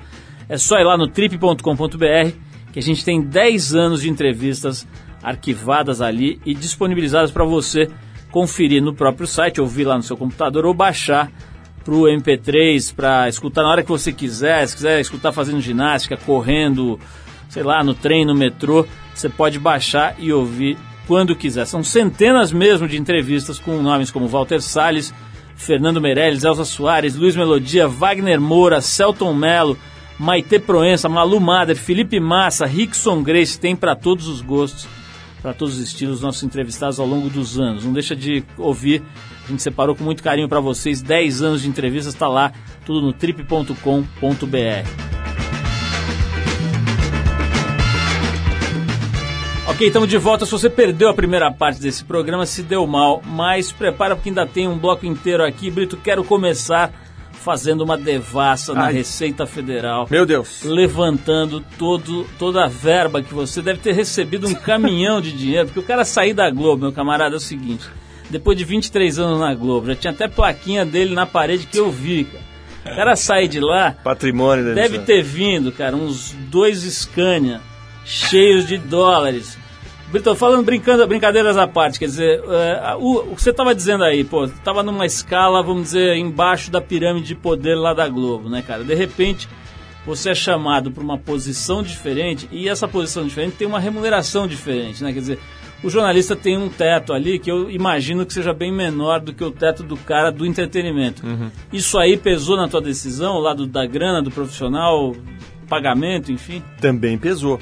[0.48, 4.86] é só ir lá no trip.com.br que a gente tem 10 anos de entrevistas
[5.22, 7.88] arquivadas ali e disponibilizadas para você
[8.30, 11.30] conferir no próprio site, ouvir lá no seu computador ou baixar
[11.84, 14.66] para o MP3 para escutar na hora que você quiser.
[14.66, 16.98] Se quiser escutar fazendo ginástica, correndo,
[17.48, 21.66] sei lá, no trem, no metrô, você pode baixar e ouvir quando quiser.
[21.66, 25.12] São centenas mesmo de entrevistas com nomes como Walter Salles,
[25.54, 29.76] Fernando Meirelles, Elza Soares, Luiz Melodia, Wagner Moura, Celton Mello,
[30.22, 34.86] Maite Proença, Malu Mader, Felipe Massa, Rickson Grace, tem para todos os gostos,
[35.42, 37.84] para todos os estilos, nossos entrevistados ao longo dos anos.
[37.84, 39.02] Não deixa de ouvir,
[39.44, 42.52] a gente separou com muito carinho para vocês, 10 anos de entrevistas, está lá,
[42.86, 43.74] tudo no trip.com.br.
[49.66, 50.46] Ok, estamos de volta.
[50.46, 54.46] Se você perdeu a primeira parte desse programa, se deu mal, mas prepara porque ainda
[54.46, 55.68] tem um bloco inteiro aqui.
[55.68, 56.92] Brito, quero começar
[57.42, 58.94] fazendo uma devassa na Ai.
[58.94, 60.06] Receita Federal.
[60.10, 60.62] Meu Deus.
[60.62, 65.80] Levantando todo, toda a verba que você deve ter recebido um caminhão de dinheiro, porque
[65.80, 67.88] o cara sair da Globo, meu camarada, é o seguinte:
[68.30, 71.90] depois de 23 anos na Globo, já tinha até plaquinha dele na parede que eu
[71.90, 72.52] vi, cara.
[72.84, 77.60] O cara sair de lá, Patrimônio da Deve ter vindo, cara, uns dois Scania
[78.04, 79.58] cheios de dólares.
[80.12, 84.04] Brito, falando, brincando, brincadeiras à parte, quer dizer, é, o, o que você estava dizendo
[84.04, 88.50] aí, pô, estava numa escala, vamos dizer, embaixo da pirâmide de poder lá da Globo,
[88.50, 88.84] né, cara?
[88.84, 89.48] De repente,
[90.04, 95.02] você é chamado para uma posição diferente e essa posição diferente tem uma remuneração diferente,
[95.02, 95.14] né?
[95.14, 95.38] Quer dizer,
[95.82, 99.42] o jornalista tem um teto ali que eu imagino que seja bem menor do que
[99.42, 101.22] o teto do cara do entretenimento.
[101.72, 105.16] Isso aí pesou na tua decisão, o lado da grana, do profissional,
[105.68, 106.62] pagamento, enfim?
[106.82, 107.58] Também pesou.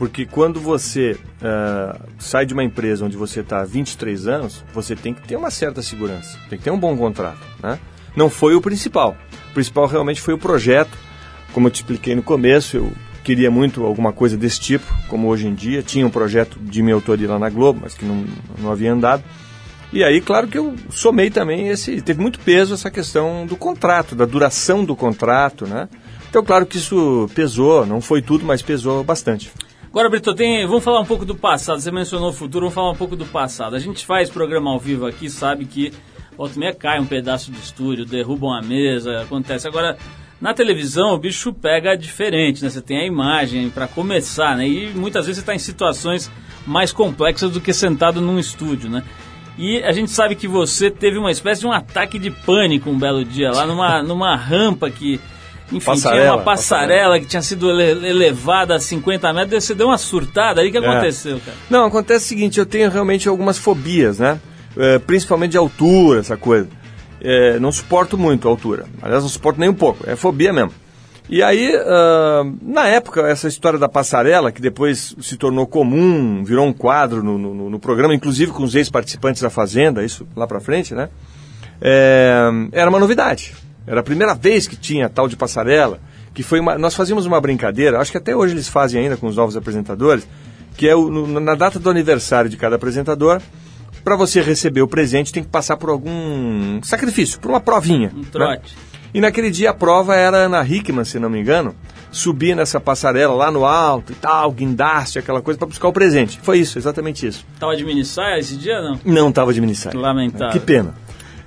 [0.00, 4.96] Porque quando você ah, sai de uma empresa onde você está há 23 anos, você
[4.96, 7.46] tem que ter uma certa segurança, tem que ter um bom contrato.
[7.62, 7.78] Né?
[8.16, 9.14] Não foi o principal.
[9.50, 10.96] O principal realmente foi o projeto.
[11.52, 12.90] Como eu te expliquei no começo, eu
[13.22, 15.82] queria muito alguma coisa desse tipo, como hoje em dia.
[15.82, 18.24] Tinha um projeto de minha autoria lá na Globo, mas que não,
[18.58, 19.22] não havia andado.
[19.92, 22.00] E aí, claro que eu somei também esse.
[22.00, 25.90] Teve muito peso essa questão do contrato, da duração do contrato, né?
[26.30, 29.52] Então, claro que isso pesou, não foi tudo, mas pesou bastante.
[29.90, 31.80] Agora, Brito, tem, vamos falar um pouco do passado.
[31.80, 33.74] Você mencionou o futuro, vamos falar um pouco do passado.
[33.74, 35.92] A gente faz programa ao vivo aqui, sabe que
[36.36, 39.66] volta meia cai um pedaço do estúdio, derrubam a mesa, acontece.
[39.66, 39.98] Agora,
[40.40, 42.70] na televisão o bicho pega diferente, né?
[42.70, 44.68] Você tem a imagem para começar, né?
[44.68, 46.30] E muitas vezes você está em situações
[46.64, 49.02] mais complexas do que sentado num estúdio, né?
[49.58, 52.98] E a gente sabe que você teve uma espécie de um ataque de pânico um
[52.98, 55.20] belo dia lá numa, numa rampa que
[55.72, 59.86] enfim, tinha Passarela, uma passarela, que tinha sido ele- elevada a 50 metros, você deu
[59.88, 60.80] uma surtada aí, o que É.
[60.88, 61.56] aconteceu, cara?
[61.68, 64.40] Não, acontece o seguinte, eu tenho realmente algumas fobias, né?
[64.76, 66.68] É, principalmente de altura, essa coisa.
[67.22, 68.86] É, não suporto muito a altura.
[69.02, 70.08] Aliás, não suporto nem um pouco.
[70.08, 70.72] É fobia mesmo.
[71.28, 76.66] E aí, ah, na época, essa história da passarela, que depois se tornou comum, virou
[76.66, 80.58] um quadro no, no- no programa, inclusive com os ex-participantes da Fazenda, isso lá pra
[80.60, 81.08] frente, né?
[81.80, 82.40] É,
[82.72, 83.54] era uma novidade.
[83.86, 85.98] Era a primeira vez que tinha tal de passarela,
[86.34, 89.26] que foi uma, nós fazíamos uma brincadeira, acho que até hoje eles fazem ainda com
[89.26, 90.26] os novos apresentadores,
[90.76, 93.40] que é o- no- na data do aniversário de cada apresentador,
[94.04, 98.12] para você receber o presente tem que passar por algum sacrifício, por uma provinha.
[98.14, 98.26] Um né?
[98.30, 98.76] trote.
[99.12, 101.74] E naquele dia a prova era Ana Hickman, se não me engano,
[102.12, 106.38] subir nessa passarela lá no alto e tal, guindaste, aquela coisa, para buscar o presente.
[106.42, 107.44] Foi isso, exatamente isso.
[107.58, 109.00] Tava de mini saia esse dia, não?
[109.04, 109.98] Não estava de minissaia.
[109.98, 110.52] Lamentável.
[110.52, 110.94] Que pena.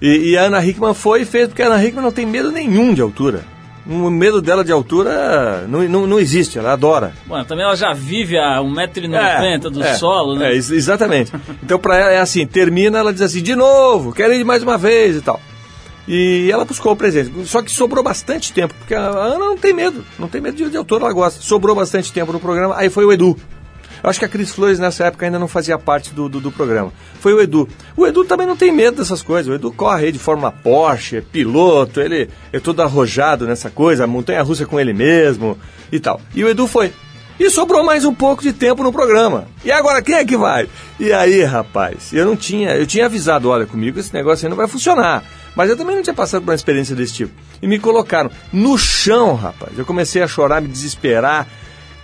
[0.06, 2.52] E, e a Ana Hickman foi e fez, porque a Ana Hickman não tem medo
[2.52, 3.46] nenhum de altura.
[3.88, 7.14] O medo dela de altura não, não, não existe, ela adora.
[7.26, 10.52] Bom, também ela já vive a 1,90m do é, solo, né?
[10.52, 11.32] É, ex- exatamente.
[11.64, 14.78] Então pra ela é assim, termina, ela diz assim, de novo, quero ir mais uma
[14.78, 15.40] vez e tal.
[16.08, 17.46] E ela buscou o presente.
[17.46, 20.70] Só que sobrou bastante tempo, porque a Ana não tem medo, não tem medo de,
[20.70, 21.42] de altura, ela gosta.
[21.42, 23.38] Sobrou bastante tempo no programa, aí foi o Edu.
[24.04, 26.52] Eu acho que a Cris Flores nessa época ainda não fazia parte do, do, do
[26.52, 26.92] programa.
[27.22, 27.70] Foi o Edu.
[27.96, 29.50] O Edu também não tem medo dessas coisas.
[29.50, 34.44] O Edu corre de forma Porsche, é piloto, ele é todo arrojado nessa coisa, montanha
[34.44, 35.58] russa com ele mesmo
[35.90, 36.20] e tal.
[36.36, 36.92] E o Edu foi.
[37.40, 39.48] E sobrou mais um pouco de tempo no programa.
[39.64, 40.68] E agora quem é que vai?
[41.00, 44.58] E aí, rapaz, eu não tinha, eu tinha avisado, olha, comigo esse negócio aí não
[44.58, 45.24] vai funcionar.
[45.56, 47.34] Mas eu também não tinha passado por uma experiência desse tipo.
[47.62, 49.78] E me colocaram no chão, rapaz.
[49.78, 51.48] Eu comecei a chorar, me desesperar.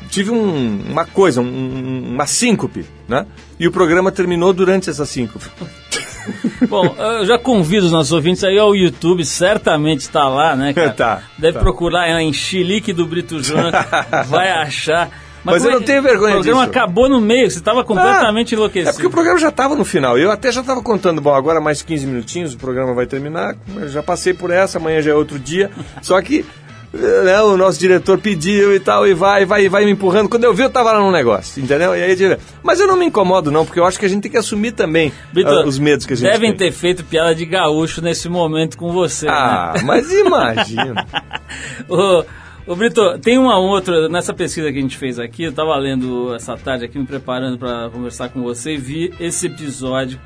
[0.10, 3.26] Tive um- uma coisa, um- uma síncope, né?
[3.60, 5.46] E o programa terminou durante essa síncope.
[6.68, 10.90] Bom, eu já convido os nossos ouvintes aí ao YouTube, certamente está lá, né, cara?
[10.92, 11.60] Tá, Deve tá.
[11.60, 13.72] procurar em Chilique do Brito Júnior,
[14.28, 15.10] vai achar.
[15.44, 16.78] Mas eu como não tenho vergonha O programa disso.
[16.78, 18.90] acabou no meio, você estava completamente Ah, enlouquecido.
[18.90, 20.18] É porque o programa já estava no final.
[20.18, 23.56] Eu até já estava contando, bom, agora mais 15 minutinhos, o programa vai terminar.
[23.74, 25.72] Eu já passei por essa, amanhã já é outro dia.
[26.02, 26.46] Só que
[26.94, 30.28] né, o nosso diretor pediu e tal, e vai, vai, vai me empurrando.
[30.30, 31.96] Quando eu vi, eu tava lá no negócio, entendeu?
[31.96, 34.32] E aí, mas eu não me incomodo, não, porque eu acho que a gente tem
[34.32, 35.12] que assumir também
[35.46, 36.70] ah, os medos que a gente devem tem.
[36.70, 39.82] ter feito piada de gaúcho nesse momento com você, Ah, né?
[39.84, 41.06] mas imagina.
[41.88, 42.24] Ô,
[42.66, 46.34] ô Brito, tem uma outra, nessa pesquisa que a gente fez aqui, eu estava lendo
[46.36, 50.20] essa tarde aqui, me preparando para conversar com você, e vi esse episódio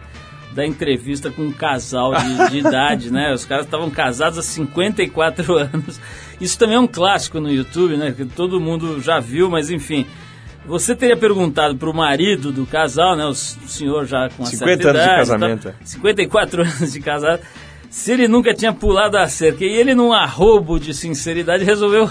[0.53, 3.33] da entrevista com um casal de, de idade, né?
[3.33, 5.99] Os caras estavam casados há 54 anos.
[6.39, 8.13] Isso também é um clássico no YouTube, né?
[8.15, 10.05] Que todo mundo já viu, mas enfim.
[10.65, 13.25] Você teria perguntado para o marido do casal, né?
[13.25, 15.69] O senhor já com uma 50 certa anos de idade, casamento, tá?
[15.81, 15.85] é.
[15.85, 17.41] 54 anos de casado.
[17.89, 22.09] Se ele nunca tinha pulado a cerca e ele, num arrobo de sinceridade, resolveu,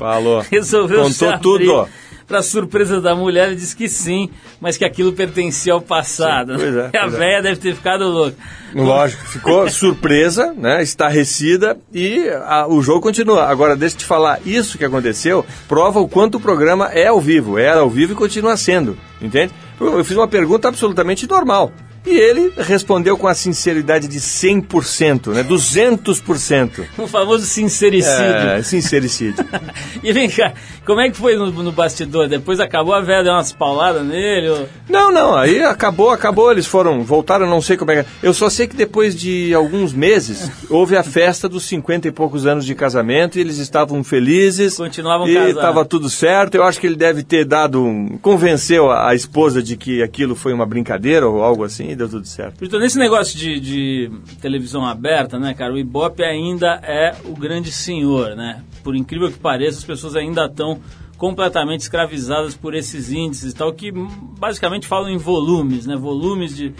[0.00, 0.40] Falou.
[0.50, 1.88] resolveu Contou tudo.
[2.30, 6.56] Para surpresa da mulher, ele disse que sim, mas que aquilo pertencia ao passado.
[6.56, 7.42] Sim, é, a pois é.
[7.42, 8.36] deve ter ficado louca.
[8.72, 10.80] Lógico, ficou surpresa, né?
[10.80, 13.46] Estarrecida e a- o jogo continua.
[13.46, 17.20] Agora, deixa eu te falar, isso que aconteceu prova o quanto o programa é ao
[17.20, 17.58] vivo.
[17.58, 19.52] Era ao vivo e continua sendo, entende?
[19.80, 21.72] Eu fiz uma pergunta absolutamente normal.
[22.06, 25.44] E ele respondeu com a sinceridade de 100%, né?
[25.44, 26.86] 200%.
[26.96, 28.24] O famoso sincericídio.
[28.24, 29.44] É, sincericídio.
[30.02, 30.54] e vem cá,
[30.86, 32.26] como é que foi no, no bastidor?
[32.26, 34.48] Depois acabou a velha, deu umas pauladas nele?
[34.48, 34.68] Ou...
[34.88, 38.08] Não, não, aí acabou, acabou, eles foram, voltaram, não sei como é que...
[38.22, 42.46] Eu só sei que depois de alguns meses, houve a festa dos 50 e poucos
[42.46, 44.76] anos de casamento e eles estavam felizes.
[44.76, 45.54] Continuavam E casados.
[45.54, 48.16] estava tudo certo, eu acho que ele deve ter dado um...
[48.22, 52.08] Convenceu a, a esposa de que aquilo foi uma brincadeira ou algo assim e deu
[52.08, 52.64] tudo certo.
[52.64, 54.10] Então, nesse negócio de, de
[54.40, 58.62] televisão aberta, né, cara, o Ibope ainda é o grande senhor, né?
[58.82, 60.80] Por incrível que pareça, as pessoas ainda estão
[61.16, 65.96] completamente escravizadas por esses índices e tal, que basicamente falam em volumes, né?
[65.96, 66.72] Volumes de,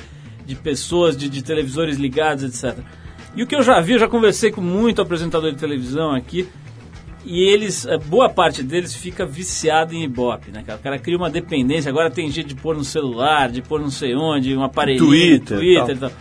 [0.46, 2.78] de pessoas, de, de televisores ligados, etc.
[3.36, 6.48] E o que eu já vi, eu já conversei com muito apresentador de televisão aqui,
[7.24, 10.78] e eles, eh, boa parte deles fica viciado em Ibope, né, cara?
[10.78, 13.90] O cara cria uma dependência, agora tem jeito de pôr no celular, de pôr não
[13.90, 16.12] sei onde, um aparelhinho, Twitter, Twitter e tal.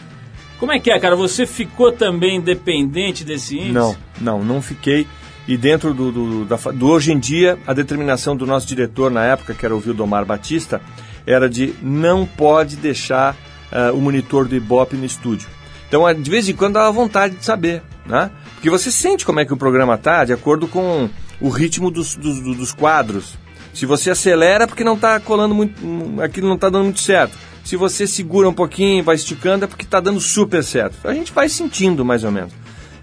[0.59, 1.15] Como é que é, cara?
[1.15, 3.71] Você ficou também dependente desse índice?
[3.71, 5.07] Não, não, não fiquei.
[5.47, 9.23] E dentro do, do, da do hoje em dia, a determinação do nosso diretor na
[9.23, 10.81] época, que era o Vildomar Batista,
[11.25, 13.35] era de não pode deixar
[13.71, 15.47] ah, o monitor do Ibope no estúdio.
[15.89, 18.31] Então, ah, de vez em quando, dá vontade de saber, né?
[18.53, 21.09] Porque você sente como é que o programa está de acordo com
[21.41, 23.37] o ritmo dos, dos, do- dos quadros.
[23.73, 26.99] Se você acelera, é porque não está colando muito, hum, aquilo não está dando muito
[27.01, 27.35] certo.
[27.63, 30.95] Se você segura um pouquinho, vai esticando, é porque está dando super certo.
[31.07, 32.53] A gente vai sentindo, mais ou menos.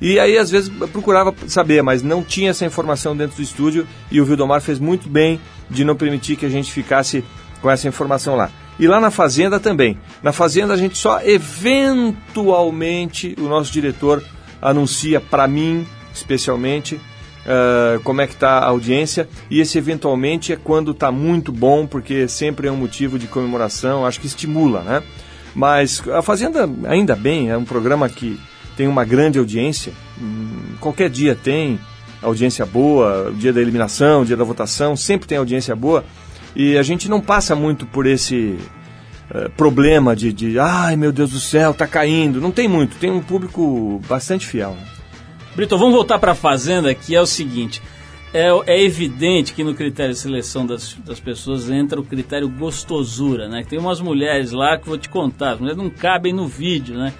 [0.01, 4.21] E aí, às vezes, procurava saber, mas não tinha essa informação dentro do estúdio e
[4.21, 7.25] o Vildomar fez muito bem de não permitir que a gente ficasse
[7.63, 8.51] com essa informação lá.
[8.79, 9.99] E lá na Fazenda também.
[10.23, 14.23] Na Fazenda a gente só eventualmente, o nosso diretor
[14.61, 17.01] anuncia para mim, especialmente,
[17.47, 19.29] ah, como é que está a audiência.
[19.51, 24.05] E esse eventualmente é quando está muito bom, porque sempre é um motivo de comemoração,
[24.05, 25.03] acho que estimula, né?
[25.55, 28.39] Mas a Fazenda, ainda bem, é um programa que
[28.77, 29.93] tem uma grande audiência.
[30.21, 31.81] Hum, Qualquer dia tem
[32.23, 36.05] audiência boa, o dia da eliminação, o dia da votação, sempre tem audiência boa.
[36.57, 38.57] E a gente não passa muito por esse
[39.31, 42.41] eh, problema de, de, ai meu Deus do céu, tá caindo.
[42.41, 44.71] Não tem muito, tem um público bastante fiel.
[44.71, 44.87] né?
[45.55, 47.83] Brito, vamos voltar para a Fazenda, que é o seguinte.
[48.33, 53.49] É, é evidente que no critério de seleção das, das pessoas entra o critério gostosura,
[53.49, 53.63] né?
[53.69, 57.13] Tem umas mulheres lá que vou te contar, as mulheres não cabem no vídeo, né?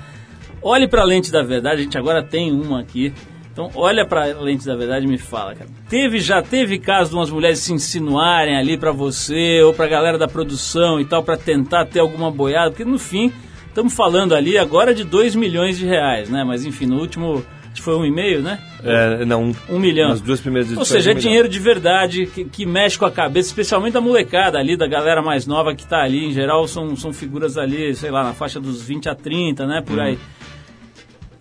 [0.63, 3.13] Olhe para a lente da verdade, a gente agora tem uma aqui.
[3.57, 5.71] Então, olha para a lente da verdade e me fala, cara.
[5.89, 9.89] Teve, já teve caso de umas mulheres se insinuarem ali para você ou para a
[9.89, 12.69] galera da produção e tal, para tentar ter alguma boiada?
[12.69, 13.33] Porque no fim,
[13.67, 16.45] estamos falando ali agora de 2 milhões de reais, né?
[16.45, 18.59] Mas enfim, no último, acho que foi um e meio, né?
[18.85, 20.11] É, não, Um milhão.
[20.11, 21.31] Nas duas primeiras Ou edições, seja, é um milhão.
[21.31, 25.23] dinheiro de verdade que, que mexe com a cabeça, especialmente da molecada ali, da galera
[25.23, 26.27] mais nova que tá ali.
[26.27, 29.79] Em geral, são, são figuras ali, sei lá, na faixa dos 20 a 30, né?
[29.79, 29.83] Uhum.
[29.83, 30.19] Por aí.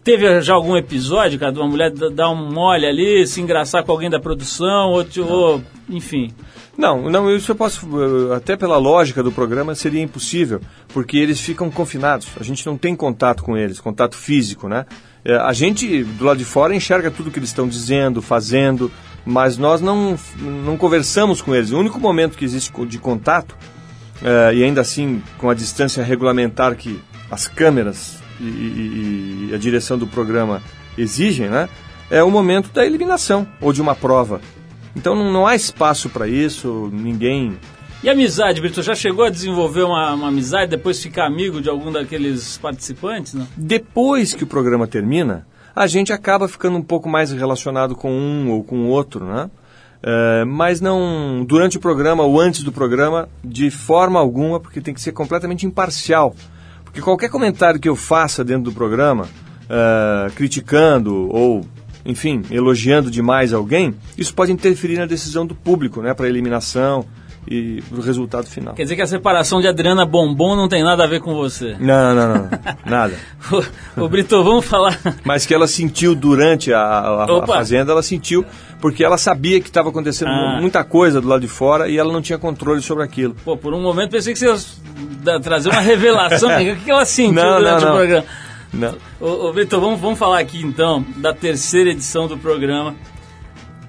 [0.05, 3.91] Teve já algum episódio, cara, de uma mulher dar um mole ali, se engraçar com
[3.91, 6.31] alguém da produção, ou, ou enfim.
[6.77, 7.87] Não, não, isso eu posso,
[8.31, 12.27] até pela lógica do programa, seria impossível, porque eles ficam confinados.
[12.39, 14.85] A gente não tem contato com eles, contato físico, né?
[15.23, 18.91] Eh, A gente, do lado de fora, enxerga tudo que eles estão dizendo, fazendo,
[19.25, 21.71] mas nós não, não conversamos com eles.
[21.71, 23.57] O único momento que existe de contato,
[24.21, 27.01] eh, e ainda assim com a distância regulamentar que
[27.31, 30.61] as câmeras e, e- a direção do programa
[30.97, 31.69] exigem, né?
[32.09, 34.39] É o momento da eliminação ou de uma prova.
[34.95, 37.57] Então não, não há espaço para isso, ninguém.
[38.03, 38.81] E amizade, Brito?
[38.83, 43.47] Já chegou a desenvolver uma, uma amizade, depois ficar amigo de algum daqueles participantes, não?
[43.57, 48.51] Depois que o programa termina, a gente acaba ficando um pouco mais relacionado com um
[48.51, 49.49] ou com o outro, né?
[50.03, 54.93] É, mas não durante o programa ou antes do programa, de forma alguma, porque tem
[54.93, 56.35] que ser completamente imparcial.
[56.95, 59.27] Porque qualquer comentário que eu faça dentro do programa,
[59.69, 61.65] é, criticando ou,
[62.05, 67.05] enfim, elogiando demais alguém, isso pode interferir na decisão do público, né, para eliminação
[67.47, 68.73] e o resultado final.
[68.73, 71.75] Quer dizer que a separação de Adriana Bombom não tem nada a ver com você.
[71.79, 72.49] Não, não, não,
[72.85, 73.13] nada.
[73.97, 74.99] Ô, ô, Brito, vamos falar.
[75.23, 78.43] Mas que ela sentiu durante a, a- a fazenda, ela sentiu
[78.81, 80.57] porque ela sabia que estava acontecendo Ah.
[80.59, 83.35] muita coisa do lado de fora e ela não tinha controle sobre aquilo.
[83.45, 84.47] Pô, por um momento pensei que você
[85.25, 86.49] ia trazer uma revelação.
[86.61, 87.97] o que ela sentiu Não, durante não, o não.
[87.97, 88.25] programa?
[88.73, 88.95] Não.
[89.21, 92.93] Ô, ô Vitor, vamos, vamos falar aqui então da terceira edição do programa.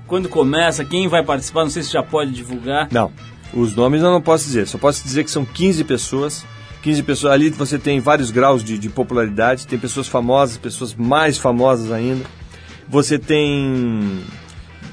[0.06, 2.86] Quando começa, quem vai participar, não sei se já pode divulgar.
[2.92, 3.10] Não.
[3.52, 4.66] Os nomes eu não posso dizer.
[4.66, 6.44] Só posso dizer que são 15 pessoas.
[6.82, 7.32] 15 pessoas.
[7.32, 9.66] Ali você tem vários graus de, de popularidade.
[9.66, 12.24] Tem pessoas famosas, pessoas mais famosas ainda.
[12.88, 14.22] Você tem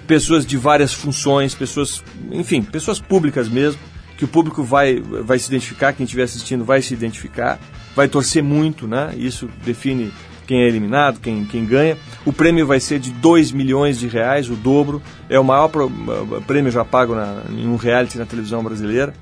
[0.08, 3.80] pessoas de várias funções, pessoas, enfim, pessoas públicas mesmo,
[4.18, 7.60] que o público vai, vai se identificar, quem estiver assistindo vai se identificar,
[7.96, 9.14] vai torcer muito, né?
[9.18, 10.12] Isso define
[10.46, 11.98] quem é eliminado, quem, quem ganha.
[12.26, 15.02] O prêmio vai ser de 2 milhões de reais, o dobro.
[15.30, 15.92] É o maior pro,
[16.46, 19.14] prêmio já pago na, em um reality na televisão brasileira.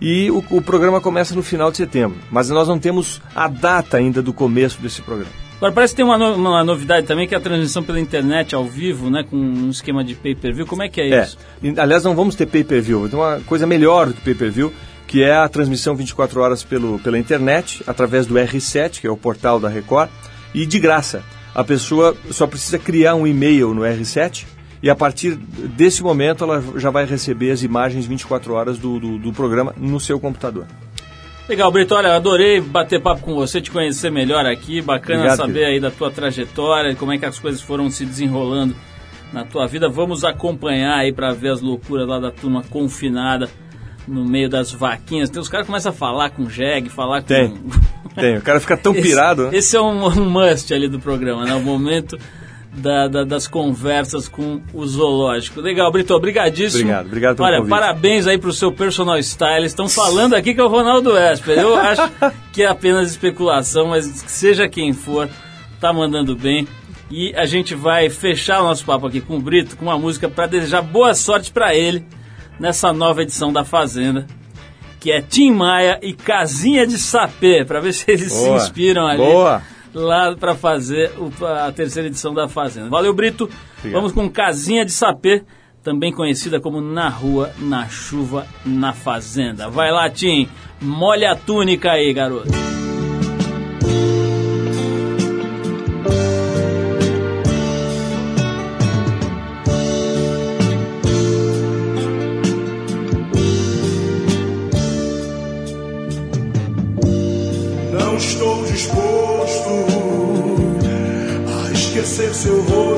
[0.00, 3.96] E o, o programa começa no final de setembro, mas nós não temos a data
[3.96, 5.32] ainda do começo desse programa.
[5.56, 8.54] Agora parece que tem uma, no, uma novidade também, que é a transmissão pela internet
[8.54, 9.24] ao vivo, né?
[9.28, 10.66] Com um esquema de pay-per-view.
[10.66, 11.38] Como é que é, É, isso?
[11.78, 14.70] aliás, não vamos ter pay-per-view, tem uma coisa melhor do que pay-per-view,
[15.06, 19.16] que é a transmissão 24 horas pelo, pela internet, através do R7, que é o
[19.16, 20.10] portal da Record,
[20.54, 21.22] e de graça.
[21.54, 24.44] A pessoa só precisa criar um e-mail no R7
[24.82, 29.18] e a partir desse momento ela já vai receber as imagens 24 horas do, do,
[29.18, 30.66] do programa no seu computador.
[31.48, 34.82] Legal, Brito, olha, adorei bater papo com você, te conhecer melhor aqui.
[34.82, 35.70] Bacana Obrigado, saber querido.
[35.70, 38.74] aí da tua trajetória, como é que as coisas foram se desenrolando
[39.32, 39.88] na tua vida.
[39.88, 43.48] Vamos acompanhar aí pra ver as loucuras lá da turma confinada
[44.08, 45.30] no meio das vaquinhas.
[45.30, 47.28] Tem os caras começam a falar com jegue, falar com.
[47.28, 47.54] Tem.
[48.14, 49.44] Tem, o cara fica tão Esse- pirado.
[49.50, 49.56] né?
[49.56, 51.54] Esse é um, um must ali do programa, né?
[51.54, 52.18] O momento
[52.72, 55.60] da- da- das conversas com o zoológico.
[55.60, 56.82] Legal, Brito, obrigadíssimo.
[56.82, 57.70] Obrigado, obrigado pelo Olha, convite.
[57.70, 59.64] parabéns aí pro seu personal style.
[59.64, 61.58] Estão falando aqui que é o Ronaldo Esper.
[61.58, 62.02] Eu acho
[62.52, 65.28] que é apenas especulação, mas seja quem for,
[65.80, 66.68] tá mandando bem.
[67.10, 70.28] E a gente vai fechar o nosso papo aqui com o Brito com uma música
[70.28, 72.04] para desejar boa sorte para ele
[72.58, 74.26] nessa nova edição da Fazenda.
[75.00, 79.06] Que é Tim Maia e Casinha de Sapê, para ver se eles Boa, se inspiram
[79.06, 79.62] ali boa.
[79.94, 81.12] lá para fazer
[81.64, 82.88] a terceira edição da Fazenda.
[82.88, 83.44] Valeu, Brito.
[83.78, 83.92] Obrigado.
[83.92, 85.44] Vamos com Casinha de Sapê,
[85.82, 89.68] também conhecida como Na Rua, na Chuva, na Fazenda.
[89.68, 90.48] Vai lá, Tim.
[90.80, 92.48] Molha a túnica aí, garoto.
[112.46, 112.95] Seu rosto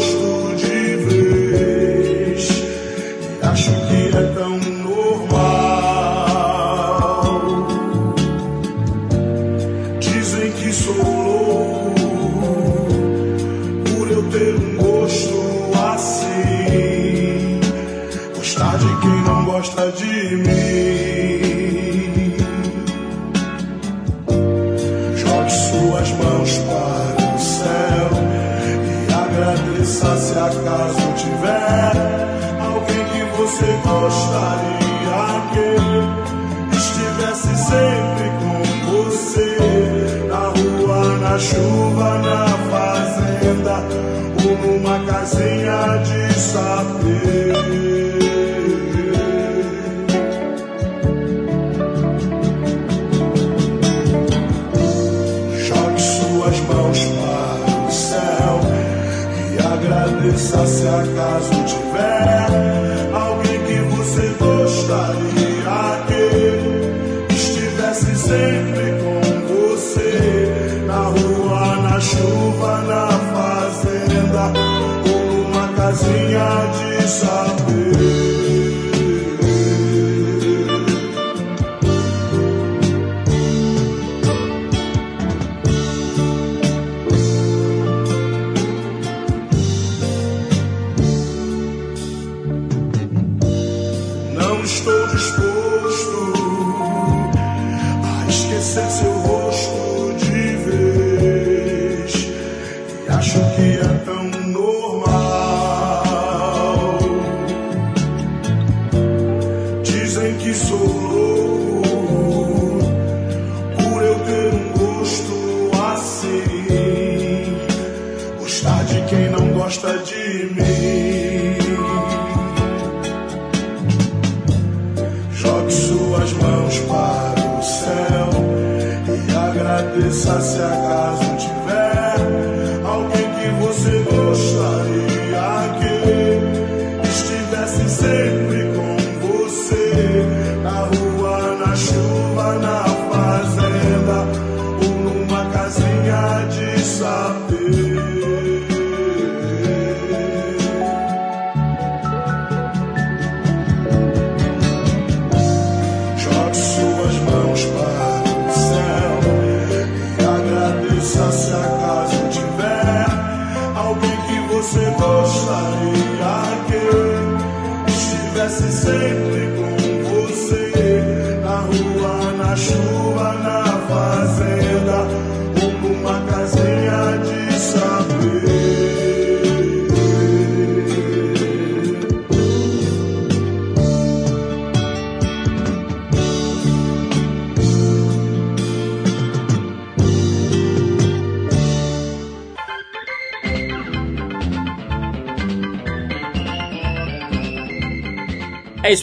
[34.09, 38.59] gostaria que estivesse sempre com
[38.91, 39.53] você
[40.29, 43.77] na rua, na chuva, na fazenda
[44.45, 47.18] ou numa casinha de saber.